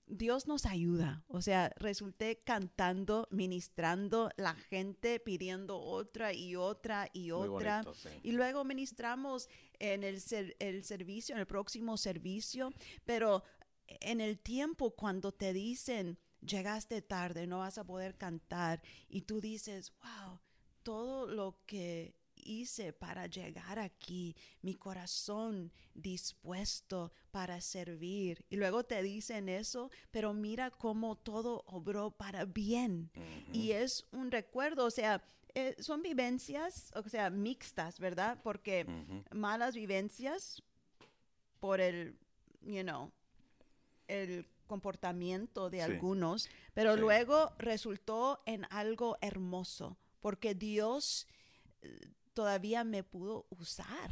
[0.09, 1.23] Dios nos ayuda.
[1.27, 7.83] O sea, resulté cantando, ministrando, la gente pidiendo otra y otra y otra.
[7.83, 8.09] bonito, sí.
[8.23, 9.49] Y luego ministramos
[9.79, 12.71] en el, ser- el servicio, en el próximo servicio,
[13.05, 13.43] pero
[13.87, 19.41] en el tiempo cuando te dicen, llegaste tarde, no vas a poder cantar, y tú
[19.41, 20.39] dices, wow,
[20.83, 28.45] todo lo que hice para llegar aquí, mi corazón dispuesto para servir.
[28.49, 33.11] Y luego te dicen eso, pero mira cómo todo obró para bien.
[33.53, 35.21] Y es un recuerdo, o sea,
[35.59, 38.39] eh, son vivencias, o sea, mixtas, ¿verdad?
[38.43, 38.85] Porque
[39.31, 40.63] malas vivencias
[41.59, 42.17] por el,
[42.61, 43.11] you know,
[44.07, 45.83] el comportamiento de Sí.
[45.83, 46.99] algunos, pero Sí.
[47.01, 51.27] luego resultó en algo hermoso, porque Dios
[51.81, 51.99] eh,
[52.33, 54.11] todavía me pudo usar.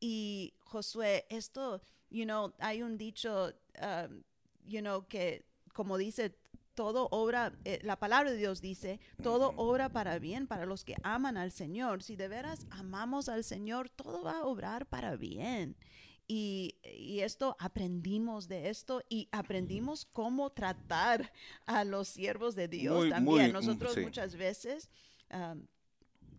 [0.00, 4.22] Y Josué, esto, you know, hay un dicho, um,
[4.64, 6.36] you know, que como dice
[6.80, 10.96] todo obra, eh, la palabra de Dios dice, todo obra para bien para los que
[11.02, 12.02] aman al Señor.
[12.02, 15.76] Si de veras amamos al Señor, todo va a obrar para bien.
[16.26, 21.30] Y, y, esto aprendimos de esto y aprendimos cómo tratar
[21.66, 23.36] a los siervos de Dios Muy, también.
[23.36, 24.00] muy, mm, Nosotros sí.
[24.00, 24.88] muchas veces
[25.34, 25.66] um,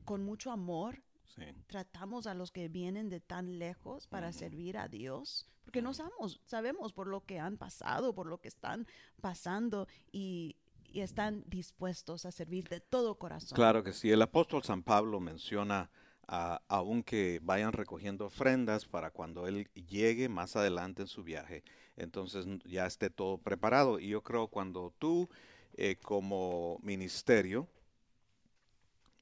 [0.06, 1.04] con mucho amor
[1.36, 1.44] Sí.
[1.68, 6.42] tratamos a los que vienen de tan lejos para servir a Dios, porque no sabemos,
[6.46, 8.86] sabemos por lo que han pasado, por lo que están
[9.22, 10.58] pasando y,
[10.92, 13.56] y están dispuestos a servir de todo corazón.
[13.56, 14.12] Claro que sí.
[14.12, 15.90] El apóstol San Pablo menciona
[16.28, 21.64] a, aunque vayan recogiendo ofrendas para cuando él llegue más adelante en su viaje,
[21.96, 24.00] entonces ya esté todo preparado.
[24.00, 25.30] Y yo creo cuando tú
[25.74, 27.68] eh, como ministerio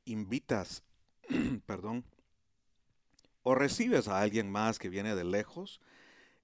[0.05, 0.83] invitas,
[1.65, 2.03] perdón,
[3.43, 5.79] o recibes a alguien más que viene de lejos,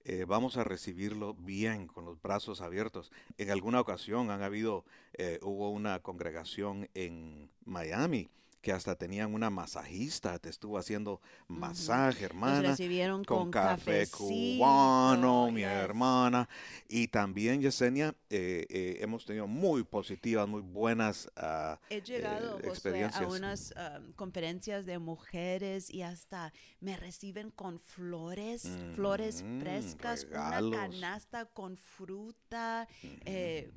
[0.04, 3.10] eh, vamos a recibirlo bien, con los brazos abiertos.
[3.38, 9.48] En alguna ocasión han habido, eh, hubo una congregación en Miami que hasta tenían una
[9.50, 16.48] masajista, te estuvo haciendo masaje, Nos hermana, recibieron con, con, café cubano, mi hermana.
[16.88, 22.68] Y también, Yesenia, eh, eh, hemos tenido muy positivas, muy buenas ah, He llegado eh,
[22.68, 23.32] Josué, a experiencias.
[23.32, 30.72] unas um, conferencias de mujeres y hasta me reciben con flores, flores Mm, frescas, regalos.
[30.72, 32.88] una canasta con fruta,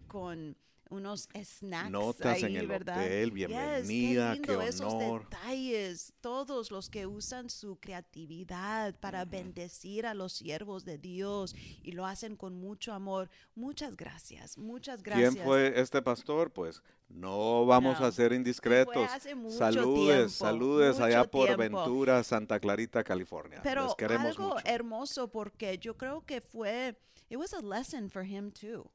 [0.07, 0.55] con
[0.89, 2.97] unos snacks Notas ahí, en el ¿verdad?
[3.03, 5.23] hotel, Yes, bienvenida, qué lindo esos honor.
[5.29, 11.91] detalles, todos los que usan su creatividad para bendecir a los siervos de Dios y
[11.91, 13.29] lo hacen con mucho amor.
[13.55, 15.33] Muchas gracias, muchas gracias.
[15.35, 16.51] ¿Quién fue este pastor?
[16.51, 19.09] Pues no vamos No, a ser indiscretos.
[19.49, 21.63] saludes, tiempo, saludes allá mucho por tiempo.
[21.83, 23.61] Ventura, Santa Clarita, California.
[23.63, 24.65] Pero Les queremos algo mucho.
[24.65, 26.97] hermoso porque yo creo que fue,
[27.29, 28.89] it was a lesson for him too.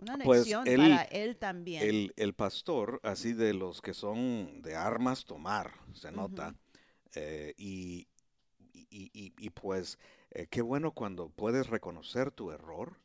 [0.00, 1.90] Una Pues lección él- para él también.
[1.90, 6.54] El, el pastor, así de los que son de armas tomar, se nota.
[7.16, 8.08] eh, y,
[8.74, 9.98] y, y- y, pues
[10.32, 12.96] eh, qué bueno cuando puedes reconocer tu error,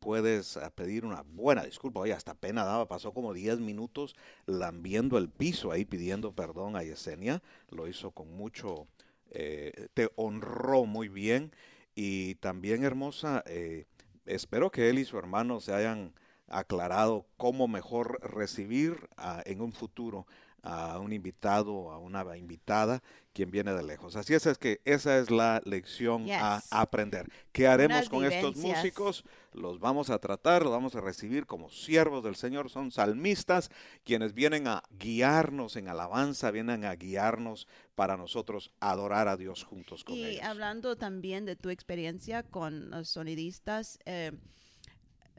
[0.00, 2.00] puedes ah, pedir una buena disculpa.
[2.00, 6.82] Oye, hasta pena daba, pasó como 10 minutos lambiendo el piso ahí pidiendo perdón a
[6.82, 7.42] Yesenia.
[7.70, 8.86] Lo hizo con mucho,
[9.30, 11.52] eh, te honró muy bien.
[11.94, 13.86] Y también, hermosa, eh,
[14.26, 16.12] espero que él y su hermano se hayan
[16.48, 19.08] aclarado cómo mejor recibir
[19.44, 20.26] en un futuro
[20.64, 23.02] a un invitado, a una invitada,
[23.34, 24.16] quien viene de lejos.
[24.16, 27.28] Así es, es que esa es la lección a aprender.
[27.52, 29.24] ¿Qué haremos Unas con estos músicos?
[29.52, 32.70] Los vamos a tratar, los vamos a recibir como siervos del Señor.
[32.70, 33.70] Son salmistas
[34.04, 40.02] quienes vienen a guiarnos en alabanza, vienen a guiarnos para nosotros adorar a Dios juntos
[40.02, 40.44] con y ellos.
[40.44, 44.32] hablando también de tu experiencia con los sonidistas, eh,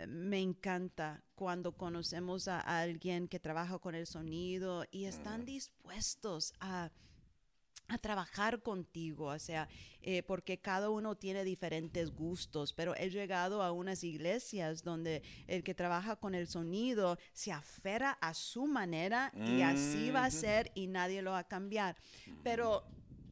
[0.08, 5.45] me encanta cuando conocemos a alguien que trabaja con el sonido y están Mm.
[5.45, 6.91] dispuestos a,
[7.88, 9.69] a trabajar contigo, o sea,
[10.01, 15.63] eh, porque cada uno tiene diferentes gustos, pero he llegado a unas iglesias donde el
[15.63, 20.38] que trabaja con el sonido se aferra a su manera y así va a Ujú.
[20.39, 21.95] ser y nadie lo va a cambiar.
[22.41, 22.84] Pero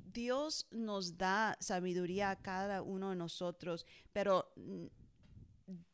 [0.04, 4.86] Dios nos da sabiduría a cada uno de nosotros, pero mm,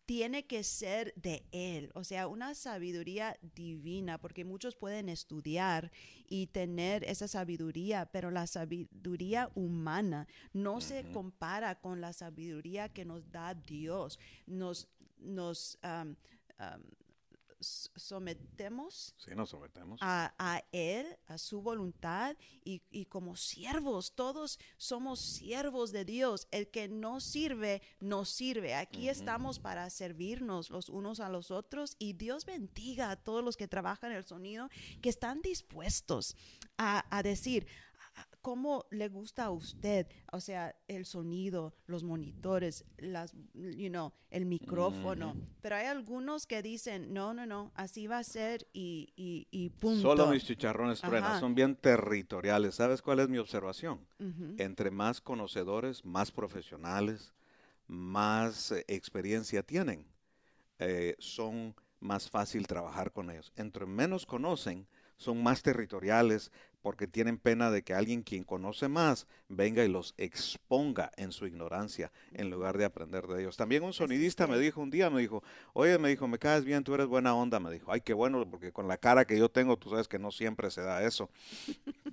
[0.10, 5.92] tiene que ser de Él, o sea, una sabiduría divina, porque muchos pueden estudiar
[6.28, 13.06] y tener esa sabiduría, pero la sabiduría humana no se compara con la sabiduría que
[13.06, 14.18] nos da Dios.
[14.48, 14.90] Nos,
[17.60, 20.00] sometemos Sí, nos sometemos.
[20.02, 26.48] a, a Él, a su voluntad, y, y como siervos, todos somos siervos de Dios.
[26.52, 28.76] El que no sirve, no sirve.
[28.76, 33.58] Aquí estamos para servirnos los unos a los otros y Dios bendiga a todos los
[33.58, 34.70] que trabajan el sonido,
[35.02, 36.36] que están dispuestos
[36.78, 37.89] a, a decir, "Ah,
[38.42, 40.08] ¿Cómo le gusta a usted?
[40.32, 45.36] O sea, el sonido, los monitores, las, you know, el micrófono.
[45.62, 49.70] Pero hay algunos que dicen, no, no, no, así va a ser y, y, y
[49.72, 50.02] punto.
[50.02, 51.00] Solo mis chicharrones
[51.40, 52.76] son bien territoriales.
[52.76, 54.00] ¿Sabes cuál es mi observación?
[54.58, 57.34] Entre más conocedores, más profesionales,
[57.88, 60.06] más eh, experiencia tienen,
[60.78, 63.52] eh, son más fácil trabajar con ellos.
[63.56, 64.88] Entre menos conocen,
[65.20, 66.52] son más territoriales
[66.82, 71.46] porque tienen pena de que alguien quien conoce más venga y los exponga en su
[71.46, 73.56] ignorancia en lugar de aprender de ellos.
[73.56, 75.44] También un sonidista me dijo un día, me dijo,
[75.74, 78.50] oye, me dijo, me caes bien, tú eres buena onda, me dijo, ay, qué bueno,
[78.50, 81.30] porque con la cara que yo tengo, tú sabes que no siempre se da eso.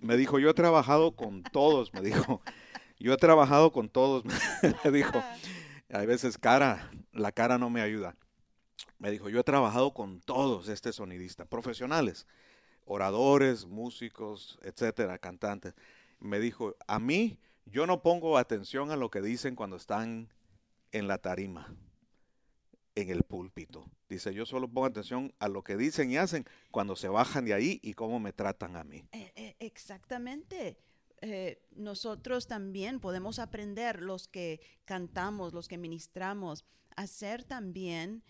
[0.00, 2.42] Me dijo, yo he trabajado con todos, me dijo,
[2.98, 4.24] yo he trabajado con todos,
[4.84, 5.22] me dijo,
[5.90, 8.16] Ah, hay veces cara, la cara no me ayuda.
[8.98, 12.26] me dijo, yo he trabajado con todos este sonidista, profesionales,
[12.86, 15.74] oradores, músicos, etcétera, cantantes.
[16.18, 20.28] Me dijo, a mí yo no pongo atención a lo que dicen cuando están
[20.92, 21.74] en la tarima,
[22.94, 23.84] en el púlpito.
[24.08, 27.54] Dice, yo solo pongo atención a lo que dicen y hacen cuando se bajan de
[27.54, 29.04] ahí y cómo me tratan a mí.
[29.12, 30.78] Eh, eh, exactamente.
[31.22, 36.64] Eh, nosotros también podemos aprender, los que cantamos, los que ministramos,
[36.94, 38.22] a ser también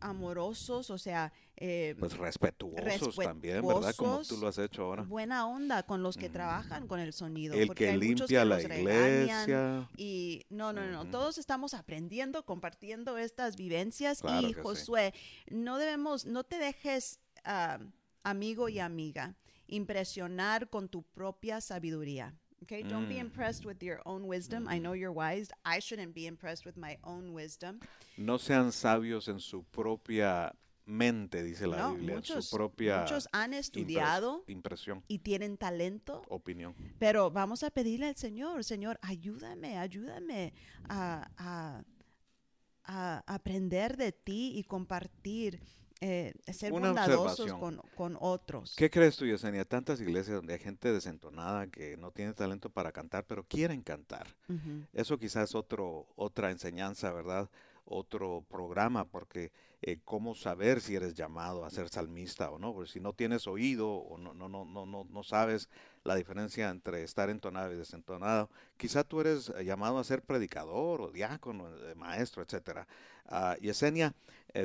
[0.00, 1.32] amorosos, o sea,
[1.62, 3.94] eh, Pues respetuosos, también, ¿verdad?
[3.94, 5.02] Como tú lo has hecho ahora.
[5.02, 7.54] buena onda con los que trabajan con el sonido.
[7.54, 9.88] El porque que hay limpia que la iglesia.
[9.96, 11.10] Y no, no, no, Ujú.
[11.10, 14.22] todos estamos aprendiendo, compartiendo estas vivencias.
[14.22, 14.60] Claro y que sí.
[14.62, 15.14] Josué,
[15.50, 17.78] no debemos, no te dejes, ah,
[18.22, 19.36] amigo y amiga,
[19.66, 22.34] impresionar con tu propia sabiduría.
[22.62, 23.20] Okay, don't be Mm.
[23.26, 24.66] impressed with your own wisdom.
[24.68, 25.50] I know you're wise.
[25.64, 27.80] I shouldn't be impressed with my own wisdom.
[28.18, 30.54] No sean sabios en su propia
[30.90, 36.22] mente, dice la No, Biblia, muchos, su propia muchos han estudiado impresión, y tienen talento,
[36.28, 36.74] opinión.
[36.98, 40.52] pero vamos a pedirle al Señor, Señor, ayúdame, ayúdame
[40.88, 41.82] a, a-
[42.84, 45.60] a aprender de ti y compartir,
[46.00, 48.74] eh, ser Una bondadosos con, con otros.
[48.76, 49.64] ¿Qué crees tú, Yesenia?
[49.64, 54.26] Tantas iglesias donde hay gente desentonada que no tiene talento para cantar, pero quieren cantar.
[54.92, 57.48] Eso quizás es otro, otra enseñanza, ¿verdad?
[57.92, 59.50] Otro programa, porque
[59.82, 63.48] eh, cómo saber si eres llamado a ser salmista o no, porque si no tienes
[63.48, 65.68] oído o no, no, no, no, no, sabes
[66.04, 71.00] la diferencia entre estar entonado y desentonado, quizá tú eres eh, llamado a ser predicador
[71.00, 72.86] o diácono, eh, maestro, etcétera.
[73.26, 74.14] Ah, Yesenia,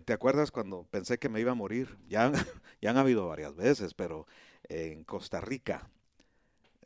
[0.06, 1.98] ¿te acuerdas cuando pensé que me iba a morir?
[2.08, 2.32] Ya,
[2.82, 4.28] ya han habido varias veces, pero
[4.70, 5.90] en Costa Rica,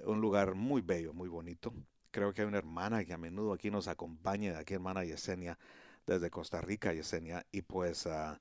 [0.06, 1.74] un lugar muy bello, muy bonito.
[2.12, 5.58] Creo que hay una hermana que a menudo aquí nos acompaña, aquí hermana Yesenia,
[6.10, 8.40] desde Costa Rica, Yesenia, y pues ah,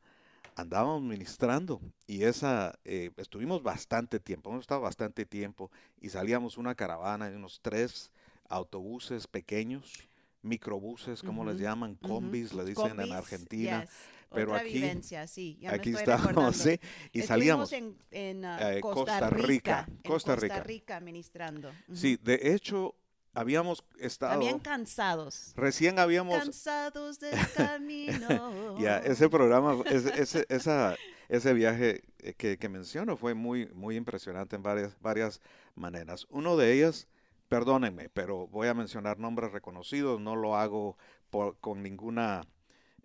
[0.57, 6.75] andábamos ministrando y esa, eh, estuvimos bastante tiempo, hemos estado bastante tiempo y salíamos una
[6.75, 8.11] caravana de unos tres
[8.49, 10.09] autobuses pequeños,
[10.43, 12.09] microbuses, como les Ujú, llaman, ujú.
[12.09, 13.81] combis, le dicen en Combis, Argentina.
[13.83, 13.91] yes.
[14.33, 16.81] pero Otra aquí- vivencia, sí, ya Aquí estábamos, sí,
[17.13, 17.73] y Estuvimos salíamos.
[17.73, 20.63] en, en, eh, Costa, Costa Rica, Rica, en Costa Costa Rica.
[20.63, 21.69] Rica ministrando.
[21.69, 21.95] Ujú.
[21.97, 22.95] Sí, de hecho,
[23.35, 25.53] habíamos estado, También cansados.
[25.57, 28.77] recién habíamos Cansados del camino.
[28.81, 30.97] Ya, ese programa, ese, ese, esa,
[31.29, 35.41] ese viaje eh, que, que menciono fue muy, muy impresionante en varias, varias
[35.75, 36.27] maneras.
[36.31, 37.09] Uno de ellas,
[37.49, 40.97] perdónenme, pero voy a mencionar nombres reconocidos, no lo hago
[41.31, 42.43] por- con ninguna,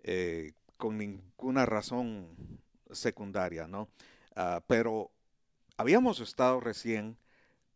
[0.04, 2.28] eh, con ninguna razón
[2.90, 3.88] secundaria, ¿no?
[4.36, 5.10] Ah, pero
[5.76, 7.16] habíamos estado recién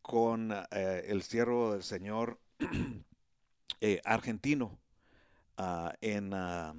[0.09, 2.41] con eh, el siervo del Señor
[3.83, 4.79] eh, argentino
[5.59, 6.75] ah, en, ah,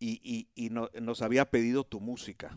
[0.00, 2.56] y, y- y no- nos había pedido tu música.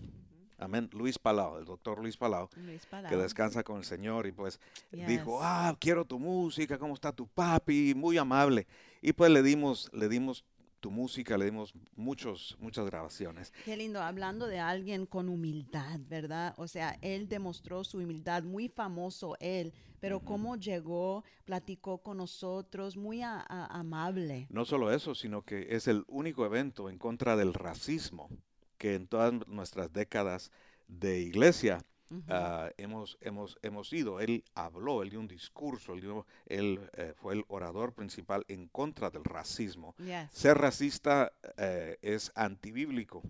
[0.57, 0.89] Amén.
[0.93, 4.59] Luis Palau, el doctor Luis Palau, Luis que descansa con el Señor y pues
[5.07, 7.93] dijo, ah, quiero tu música, ¿cómo está tu papi?
[7.95, 8.67] Muy amable.
[9.03, 10.43] Y pues le dimos, le dimos
[10.81, 13.53] tu música, le dimos muchos, muchas grabaciones.
[13.63, 16.53] Qué lindo, hablando de alguien con humildad, ¿verdad?
[16.57, 22.97] O sea, él demostró su humildad, muy famoso él, pero cómo llegó, platicó con nosotros,
[22.97, 24.47] muy a- a- amable.
[24.49, 28.29] No solo eso, sino que es el único evento en contra del racismo
[28.77, 30.51] que en todas nuestras décadas
[30.87, 32.23] de iglesia Ujú.
[32.27, 34.19] ah, hemos, hemos, hemos ido.
[34.19, 38.67] Él habló, él dio un discurso, él, dio- él, eh, fue el orador principal en
[38.67, 39.95] contra del racismo.
[39.97, 40.29] Yes.
[40.31, 43.23] Ser racista eh, es antibíblico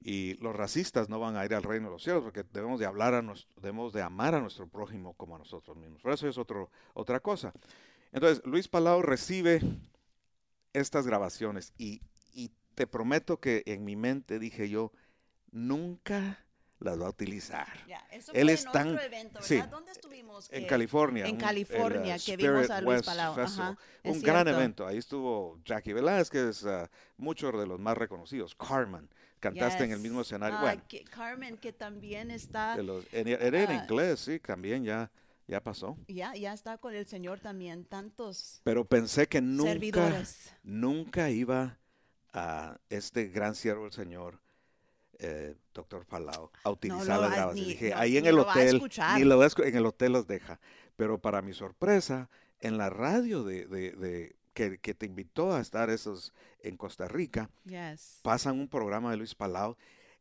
[0.00, 2.86] y los racistas no van a ir al reino de los cielos porque debemos de
[2.86, 6.00] hablar a nos- debemos de amar a nuestro prójimo como a nosotros mismos.
[6.02, 7.52] Pero eso es otro, otra cosa.
[8.12, 9.60] Entonces, Luis Palau recibe
[10.72, 12.00] estas grabaciones y,
[12.32, 14.92] y te prometo que en mi mente dije yo,
[15.52, 16.38] nunca
[16.80, 17.66] las va a utilizar.
[17.88, 19.62] Ya, eso Él fue es en tan- otro evento, sí.
[19.70, 20.48] ¿Dónde estuvimos?
[20.52, 21.26] En California.
[21.26, 24.86] en un- California, el, uh, que vimos a Luis Palau, ajá, un gran evento.
[24.86, 28.54] Ahí estuvo Jackie Velázquez, uh, muchos de los más reconocidos.
[28.54, 29.08] Carmen,
[29.40, 30.02] cantaste en el Yes.
[30.02, 30.58] mismo escenario.
[30.58, 34.84] Ah, bueno, que Carmen, que también está, los- en- era en ah, inglés, sí, también
[34.84, 35.10] ya,
[35.46, 35.96] ya pasó.
[36.08, 40.52] ya, ya está con el Señor también, tantos Pero pensé que nunca, servidores.
[40.62, 41.78] nunca iba
[42.32, 44.40] a este gran siervo del Señor,
[45.24, 47.68] eh, doctor Palau, a utilizar lo las grabaciones.
[47.68, 48.82] Dije, no, ahí en el hotel,
[49.16, 50.60] ni lo en el hotel los deja.
[50.96, 52.28] Pero para mi sorpresa,
[52.60, 57.08] en la radio de, de- de- que, que te invitó a estar esos en Costa
[57.08, 58.20] Rica, Yes.
[58.22, 59.76] pasan un programa de Luis Palau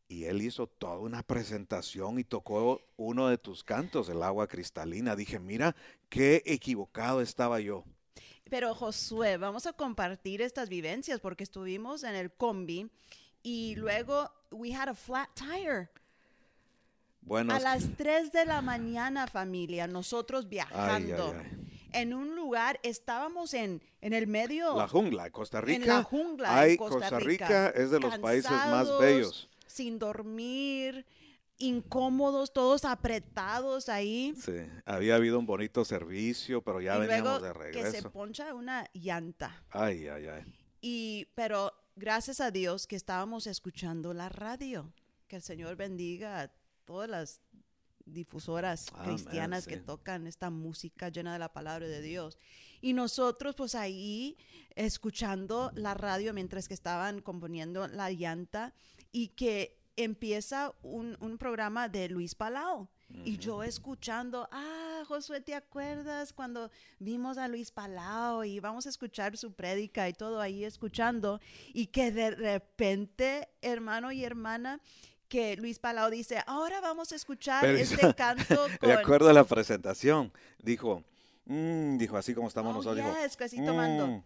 [0.08, 5.16] y él hizo toda una presentación y tocó uno de tus cantos, el agua cristalina.
[5.16, 5.76] Dije, mira,
[6.10, 7.84] qué equivocado estaba yo.
[8.49, 12.89] Pero Josué, vamos a compartir estas vivencias porque estuvimos en el combi
[13.44, 15.89] y luego we had a flat tire.
[17.22, 21.89] Bueno, A las 3 de la mañana, familia, nosotros ay, viajando ay.
[21.94, 25.82] en un lugar, estábamos en, en el medio, la jungla, Costa Rica.
[25.82, 29.02] en la jungla, hay- en Costa, Costa Rica, Rica es de los países más cansados,
[29.02, 29.50] bellos.
[29.68, 31.06] Sin dormir,
[31.58, 34.34] incómodos, todos apretados ahí.
[34.38, 38.12] Sí, había habido un bonito servicio, pero ya y veníamos luego de que se regreso.
[38.12, 39.64] poncha una llanta.
[39.70, 40.44] Ay, ay, ay.
[40.82, 44.94] Y, pero gracias a Dios que estábamos escuchando la radio.
[45.28, 46.52] Que el Señor bendiga a
[46.86, 47.41] todas las
[48.06, 49.82] difusoras cristianas que sí.
[49.82, 52.38] tocan esta música llena de la palabra de Dios.
[52.82, 54.38] Y nosotros pues ahí
[54.76, 58.74] escuchando la radio mientras que estaban componiendo la llanta
[59.12, 62.88] y que empieza un, un programa de Luis Palau.
[63.26, 68.89] Y yo escuchando, ah, Josué, ¿te acuerdas cuando vimos a Luis Palau y vamos a
[68.89, 71.39] escuchar su prédica y todo ahí escuchando?
[71.74, 74.82] Y que de repente, hermano y hermana,
[75.30, 78.89] que Luis Palau dice, ahora vamos a escuchar Pero este canto con...
[78.89, 81.04] De acuerdo a la presentación, dijo,
[81.46, 84.24] mm, dijo así como estamos Oh, nosotros, dijo, así tomando.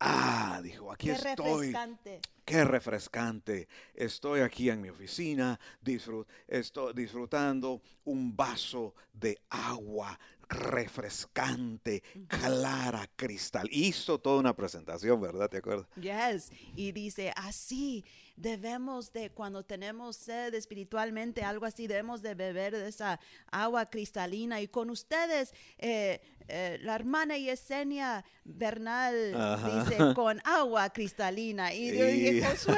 [0.00, 2.20] "Mm, ah, dijo, aquí Qué estoy, refrescante.
[2.44, 12.02] qué refrescante, estoy aquí en mi oficina, disfrut- estoy disfrutando un vaso de agua refrescante,
[12.26, 13.68] clara, cristal.
[13.70, 15.48] Hizo toda una presentación, ¿verdad?
[15.48, 15.86] ¿Te acuerdas?
[15.94, 18.04] Yes, y dice, así
[18.36, 23.20] debemos de, cuando tenemos sed espiritualmente, algo así, debemos de beber de esa
[23.52, 24.60] agua cristalina.
[24.60, 26.20] Y con ustedes, eh,
[26.50, 29.84] eh, la hermana Yesenia Bernal Ajá.
[29.84, 31.72] dice, con agua cristalina.
[31.72, 32.76] Y yo dije, Josué,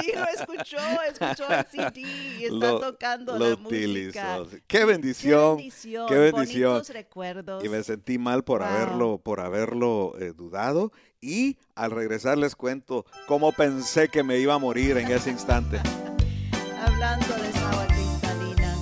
[0.00, 4.40] sí lo escuchó, escuchó el CD y está Lo- tocando lo la música.
[4.40, 4.48] utilizó.
[4.66, 6.70] Qué bendición, Qué bendición, qué bendición.
[6.72, 7.64] bonitos recuerdos.
[7.64, 8.68] Y me sentí mal por Wow.
[8.68, 10.92] haberlo, por haberlo eh, dudado.
[11.20, 15.78] Y al regresar les cuento cómo pensé que me iba a morir en ese instante.
[16.84, 18.74] Hablando de esa agua cristalina.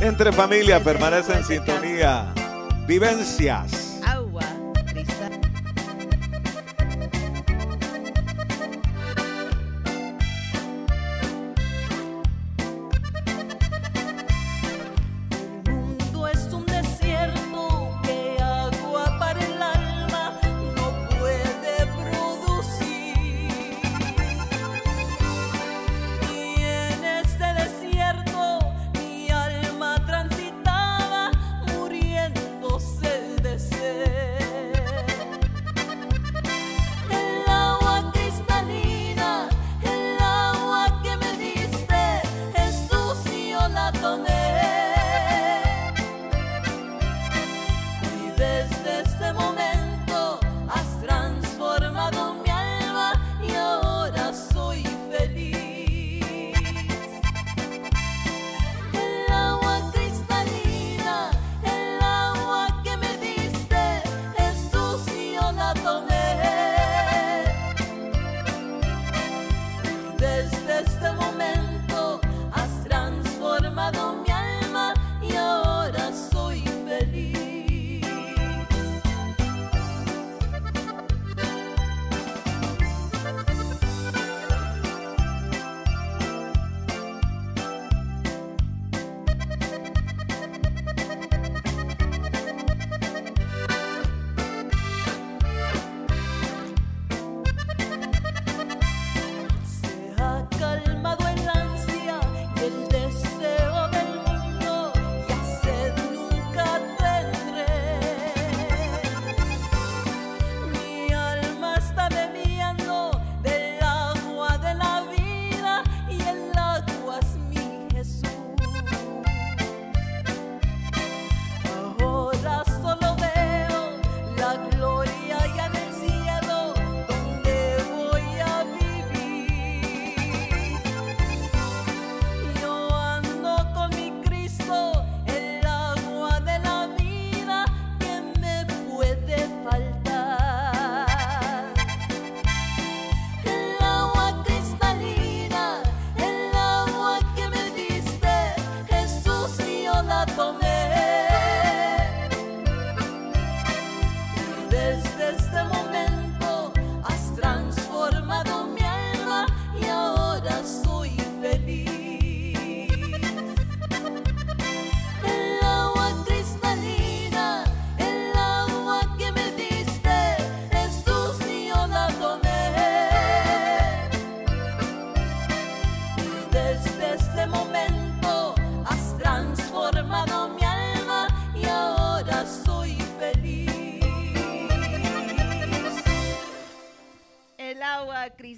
[0.00, 2.32] Entre familia, permanece en sintonía.
[2.90, 3.89] Vivencias.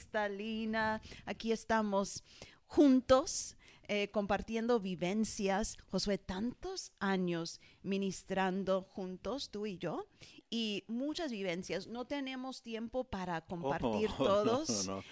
[0.03, 1.01] Cristalina.
[1.27, 2.23] Aquí estamos
[2.67, 3.57] juntos.
[3.89, 10.07] eh, compartiendo vivencias, Josué, tantos años ministrando juntos, tú y yo,
[10.49, 11.89] y muchas vivencias.
[11.89, 14.87] No tenemos tiempo para compartir Oh, no, todos.
[14.87, 15.03] no.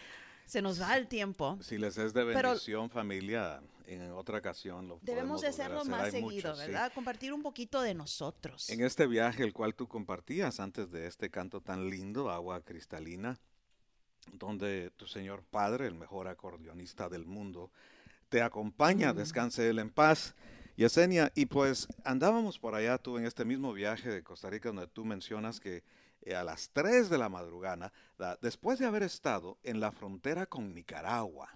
[0.47, 1.59] Se nos va el tiempo.
[1.61, 5.91] Si les es de Pero- bendición familia, en otra ocasión lo Debemos de hacerlo hacer.
[5.91, 6.67] más Hay seguido, muchos, sí.
[6.67, 6.93] ¿verdad?
[6.95, 8.71] Compartir un poquito de nosotros.
[8.71, 13.39] En este viaje, el cual tú compartías antes de este canto tan lindo, Agua Cristalina,
[14.33, 17.71] donde tu Señor Padre, el mejor acordeonista del mundo,
[18.29, 20.35] te acompaña, descanse Él en paz.
[20.77, 24.87] Yesenia, y pues andábamos por allá tú en este mismo viaje de Costa Rica donde
[24.87, 25.83] tú mencionas que
[26.23, 30.47] eh, a las 3 de la madrugada, da- después de haber estado en la frontera
[30.47, 31.51] con Nicaragua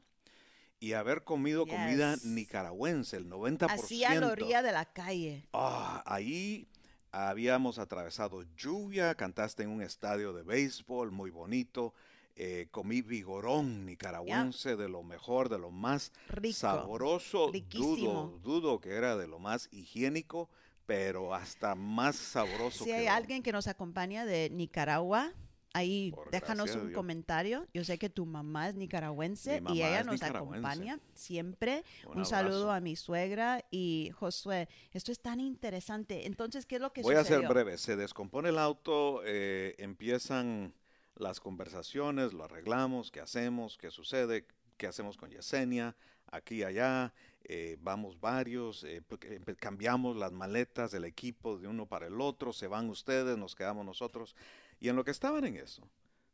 [0.78, 3.70] y haber comido comida nicaragüense, el 90%.
[3.70, 5.48] Así a la orilla de la calle.
[5.54, 6.68] Ah, ahí
[7.10, 11.94] habíamos atravesado lluvia, cantaste en un estadio de béisbol muy bonito,
[12.36, 16.54] eh, comí vigorón nicaragüense de lo mejor, de lo más Rico.
[16.54, 18.40] sabroso, dudo, riquísimo.
[18.42, 20.48] dudo que era de lo más higiénico,
[20.86, 25.32] pero hasta más sabroso Si que hay alguien que nos acompaña de Nicaragua,
[25.74, 27.66] ahí Por déjanos un comentario.
[27.74, 31.84] Yo sé que tu mamá es nicaragüense y ella nos acompaña siempre.
[32.06, 34.68] Un Un, saludo a mi suegra y Josué.
[34.92, 36.26] Esto es tan interesante.
[36.26, 37.76] Entonces, ¿qué es lo que Voy a ser breve.
[37.76, 40.72] Se descompone el auto, eh, empiezan
[41.16, 44.46] las conversaciones, lo arreglamos, qué hacemos, qué sucede,
[44.76, 45.96] qué hacemos con Yesenia,
[46.26, 47.12] aquí allá.
[47.46, 52.54] eh, vamos varios, eh, empe- cambiamos las maletas del equipo de uno para el otro,
[52.54, 54.34] se van ustedes, nos quedamos nosotros.
[54.80, 55.86] Y en lo que estaban en eso,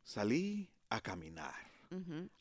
[0.03, 1.70] salí a caminar.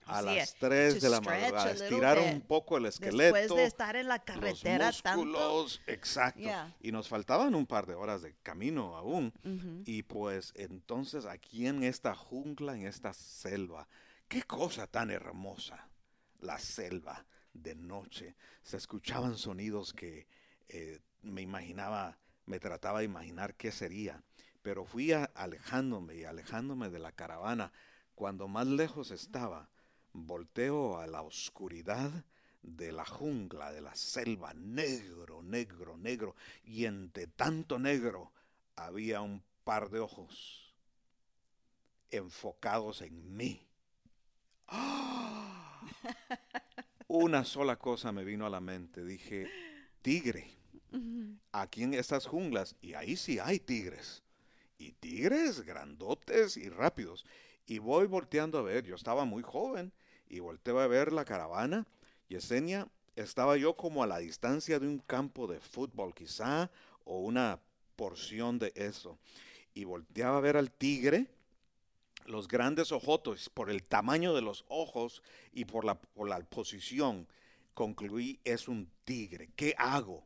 [0.07, 0.55] A Así las es.
[0.61, 4.21] 3 To de la madrugada, estirar un poco el Después esqueleto de estar en la
[4.21, 5.25] carretera los tanto.
[5.25, 6.41] músculos, exacto.
[6.41, 6.77] Yeah.
[6.81, 9.33] Y nos faltaban un par de horas de camino aún.
[9.87, 13.89] Y pues entonces aquí en esta jungla, en esta selva,
[14.29, 15.89] qué cosa tan hermosa,
[16.39, 18.37] la selva de noche.
[18.63, 20.29] Se escuchaban sonidos que
[20.69, 24.23] eh, me imaginaba, me trataba de imaginar qué sería.
[24.63, 27.73] Pero fui a- alejándome y alejándome de la caravana.
[28.21, 29.71] Cuando más lejos estaba,
[30.13, 32.11] volteo a la oscuridad
[32.61, 36.37] de la jungla, de la selva, negro, negro, negro.
[36.63, 38.31] Y entre tanto negro
[38.77, 40.75] había un par de ojos
[42.11, 43.67] enfocados en mí.
[44.69, 45.81] ¡Ah!
[47.09, 49.03] Una sola cosa me vino a la mente.
[49.03, 49.49] Dije,
[50.03, 50.59] tigre,
[51.53, 54.23] aquí en estas junglas, y ahí sí hay tigres.
[54.77, 57.25] Y tigres grandotes y rápidos.
[57.71, 59.93] Y voy volteando a ver, yo estaba muy joven,
[60.29, 61.87] y volteo a ver la caravana.
[62.27, 66.69] Yesenia, estaba yo como a la distancia de un campo de fútbol quizá,
[67.05, 67.61] o una
[67.95, 69.21] porción de eso.
[69.73, 71.29] Y volteaba a ver al tigre,
[72.27, 77.29] los grandes ojotos, por el tamaño de los ojos y por la, por la posición,
[77.75, 79.49] concluí, es un tigre.
[79.55, 80.25] ¿Qué hago?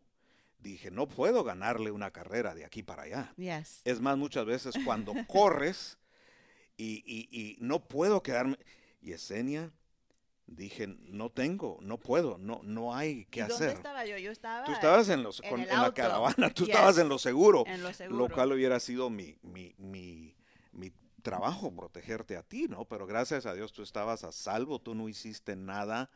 [0.60, 3.34] Dije, no puedo ganarle una carrera de aquí para allá.
[3.36, 3.82] Yes.
[3.84, 5.98] Es más, muchas veces cuando corres
[6.76, 8.58] y, y- y no puedo quedarme.
[9.00, 9.72] Yesenia,
[10.46, 13.76] dije, no tengo, no puedo, no, no hay ¿Y que dónde hacer.
[13.76, 14.16] estaba yo?
[14.18, 16.74] Yo estaba Tú estabas en, los, en con- el en la caravana, tú Yes.
[16.76, 18.34] estabas en lo seguro, en lo lo seguro.
[18.34, 20.34] cual hubiera sido mi, mi, mi,
[20.72, 22.84] mi trabajo, protegerte a ti, ¿no?
[22.86, 26.10] Pero gracias a Dios tú estabas a salvo, tú no hiciste nada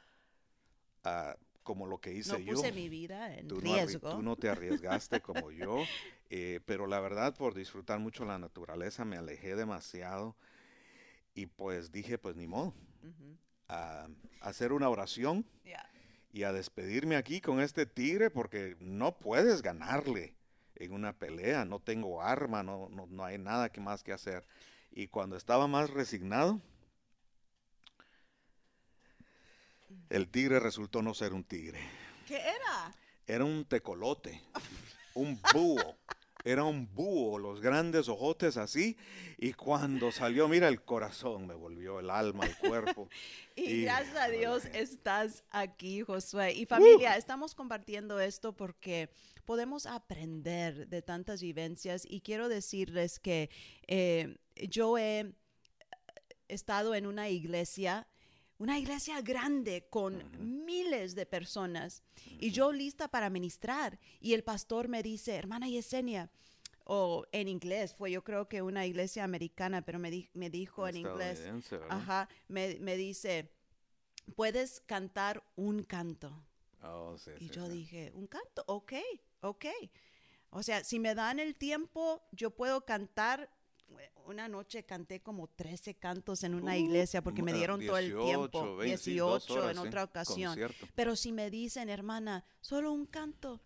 [1.04, 2.54] ah, como lo que hice no yo.
[2.54, 4.10] puse mi vida en Tú no, riesgo.
[4.10, 5.88] tú no te arriesgaste como yo,
[6.30, 10.36] eh, pero la verdad por disfrutar mucho la naturaleza me alejé demasiado
[11.34, 12.74] y pues dije pues ni modo,
[13.68, 14.08] a
[14.40, 15.84] hacer una oración Yeah.
[16.32, 20.34] y a despedirme aquí con este tigre porque no puedes ganarle
[20.76, 24.46] en una pelea, no tengo arma, no, no, no hay nada que más que hacer.
[24.90, 26.60] Y cuando estaba más resignado,
[30.10, 31.80] el tigre resultó no ser un tigre.
[32.26, 32.94] ¿Qué era?
[33.26, 34.42] Era un tecolote,
[35.14, 35.96] un búho.
[36.44, 38.96] Era un búho, los grandes ojotes así.
[39.38, 43.08] Y cuando salió, mira, el corazón me volvió, el alma, el cuerpo.
[43.56, 46.52] Y Y- gracias a Dios estás aquí, Josué.
[46.54, 49.10] Y familia, estamos compartiendo esto porque
[49.44, 53.50] podemos aprender de tantas vivencias y quiero decirles que
[53.88, 54.36] eh,
[54.68, 55.32] yo he
[56.46, 58.06] estado en una iglesia,
[58.58, 60.22] una iglesia grande con
[60.64, 62.02] miles de personas
[62.40, 66.30] y yo lista para ministrar y el pastor me dice, hermana Yesenia,
[66.84, 70.88] o en inglés, fue yo creo que una iglesia americana, pero me, di- me dijo
[70.88, 71.40] en inglés.
[71.90, 73.52] Ajá, me, me dice,
[74.36, 76.44] puedes cantar un canto.
[76.82, 77.72] Oh, sí, Y sí, yo sí.
[77.72, 78.92] dije, un canto, ok,
[79.42, 79.66] ok.
[80.50, 83.50] O sea, si me dan el tiempo, yo puedo cantar
[84.26, 88.06] una noche canté como 13 cantos en una Uh, iglesia porque me dieron todo el
[88.12, 90.50] 18, tiempo, 20, sí, dos 18 horas, en otra ocasión.
[90.50, 90.86] concierto.
[90.94, 93.60] Pero si me dicen, hermana, solo un canto,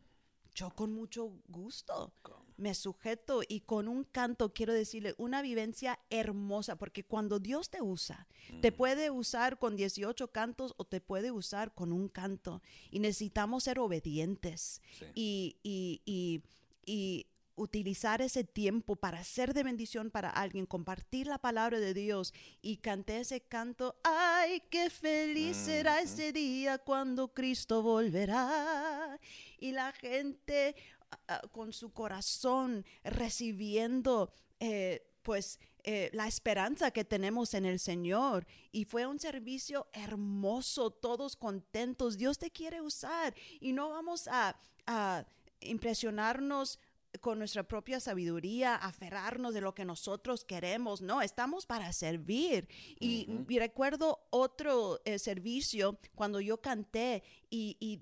[0.54, 2.12] yo con mucho gusto
[2.58, 7.82] me sujeto y con un canto quiero decirle una vivencia hermosa, porque cuando Dios te
[7.82, 8.28] usa,
[8.60, 12.62] te puede usar con 18 cantos o te puede usar con un canto.
[12.90, 15.06] Y necesitamos ser obedientes Sí.
[15.14, 16.42] y, y, y,
[16.84, 17.26] y
[17.62, 22.78] utilizar ese tiempo para ser de bendición para alguien, compartir la palabra de Dios y
[22.78, 29.18] canté ese canto, ay, qué feliz será ese día cuando Cristo volverá.
[29.58, 30.74] Y la gente
[31.10, 37.78] ah, ah, con su corazón recibiendo, eh, pues, eh, la esperanza que tenemos en el
[37.78, 38.46] Señor.
[38.70, 42.18] Y fue un servicio hermoso, todos contentos.
[42.18, 44.56] Dios te quiere usar y no vamos a,
[44.86, 45.24] a
[45.60, 46.78] impresionarnos
[47.20, 51.02] con nuestra propia sabiduría, aferrarnos de lo que nosotros queremos.
[51.02, 52.68] No, estamos para servir.
[52.98, 53.26] Y,
[53.58, 58.00] recuerdo otro eh, servicio cuando yo canté y, y-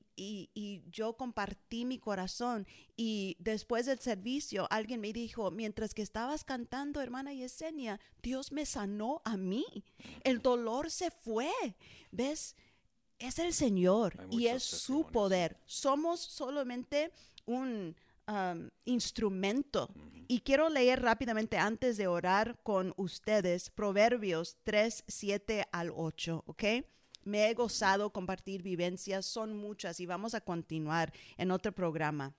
[0.55, 2.67] y- yo compartí mi corazón.
[2.97, 8.65] Y después del servicio, alguien me dijo, mientras que estabas cantando, hermana Yesenia, Dios me
[8.65, 9.65] sanó a mí.
[10.25, 11.51] El dolor se fue.
[12.13, 12.55] ¿Ves?
[13.19, 15.59] Es el Señor y es su poder.
[15.67, 17.11] Somos solamente
[17.45, 17.97] un
[18.31, 19.91] um, instrumento.
[20.29, 26.65] Y quiero leer rápidamente antes de orar con ustedes Proverbios 3, 7 al 8, ¿ok?
[27.25, 32.35] Me he gozado compartir vivencias, son muchas y vamos a continuar en otro programa.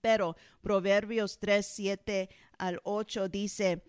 [0.00, 3.84] Pero Proverbios 3, 7 al 8 dice,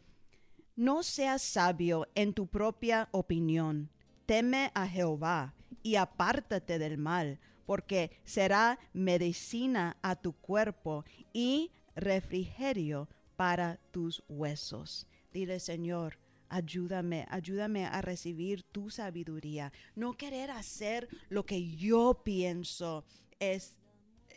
[0.76, 3.90] no seas sabio en tu propia opinión,
[4.26, 13.10] teme a Jehová y apártate del mal, porque será medicina a tu cuerpo y refrigerio
[13.36, 15.08] para tus huesos.
[15.34, 16.18] Dile, Señor,
[16.50, 19.72] ayúdame, ayúdame a recibir tu sabiduría.
[19.96, 23.04] No querer hacer lo que yo pienso
[23.40, 23.78] es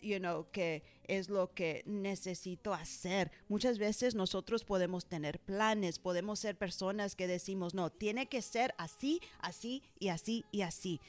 [0.02, 3.30] you know, que es lo que necesito hacer.
[3.48, 8.74] Muchas veces nosotros podemos tener planes, podemos ser personas que decimos, no, tiene que ser
[8.78, 11.00] así, así y así y así.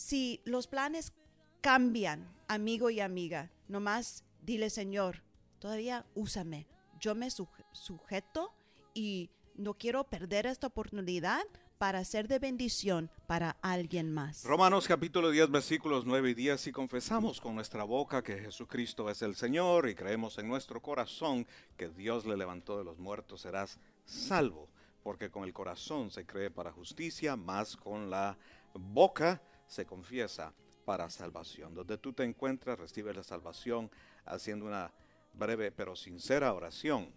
[0.00, 1.12] Si los planes
[1.60, 5.22] cambian, amigo y amiga, nomás dile, Señor,
[5.58, 6.66] todavía úsame.
[6.98, 8.50] Yo me suje- sujeto
[8.94, 11.42] y no quiero perder esta oportunidad
[11.76, 14.42] para ser de bendición para alguien más.
[14.44, 19.20] Romanos capítulo 10 versículos 9 y 10, si confesamos con nuestra boca que Jesucristo es
[19.20, 21.46] el Señor y creemos en nuestro corazón
[21.76, 24.70] que Dios le levantó de los muertos, serás salvo,
[25.02, 28.38] porque con el corazón se cree para justicia, más con la
[28.74, 30.52] boca se confiesa
[30.84, 31.74] para salvación.
[31.74, 33.90] Donde tú te encuentras, recibes la salvación
[34.26, 34.92] haciendo una
[35.32, 37.12] breve pero sincera oración.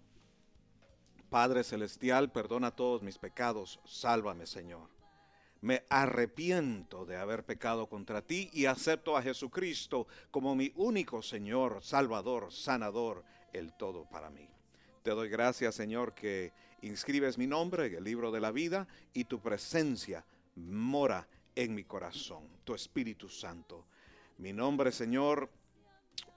[1.30, 4.88] Padre Celestial, perdona todos mis pecados, sálvame Señor.
[5.62, 11.82] Me arrepiento de haber pecado contra ti y acepto a Jesucristo como mi único Señor,
[11.82, 14.48] Salvador, Sanador, el todo para mí.
[15.02, 19.24] Te doy gracias, Señor, que inscribes mi nombre en el libro de la vida y
[19.24, 20.24] tu presencia
[20.56, 23.88] mora en mi corazón, tu Espíritu Santo.
[24.38, 25.52] Mi nombre, Señor,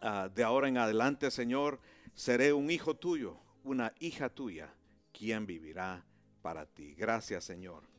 [0.00, 1.80] ah, de ahora en adelante, Señor,
[2.14, 4.72] seré un hijo tuyo, una hija tuya,
[5.12, 6.04] quien vivirá
[6.42, 6.94] para ti.
[6.94, 7.96] Gracias, Señor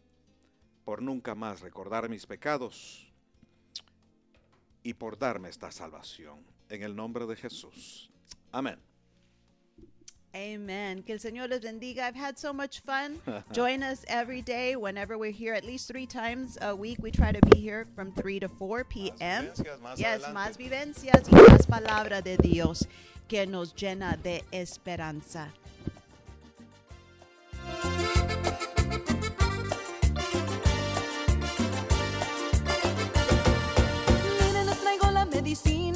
[0.87, 3.11] por nunca más recordar mis pecados
[4.83, 6.39] y por darme esta salvación.
[6.69, 8.09] En el nombre de Jesús.
[8.53, 8.79] Amén.
[10.37, 11.01] Amen.
[11.01, 12.03] Que el Señor les bendiga.
[12.03, 13.19] I've had so much fun.
[13.51, 16.99] Join us every day whenever we're here, at least three times a week.
[17.01, 19.49] We try to be here from 3 to 4 p.m.
[19.95, 22.85] yes, más vivencias y más palabra de Dios
[23.27, 25.47] que nos llena de esperanza.
[34.39, 35.86] Miren, les traigo la medicina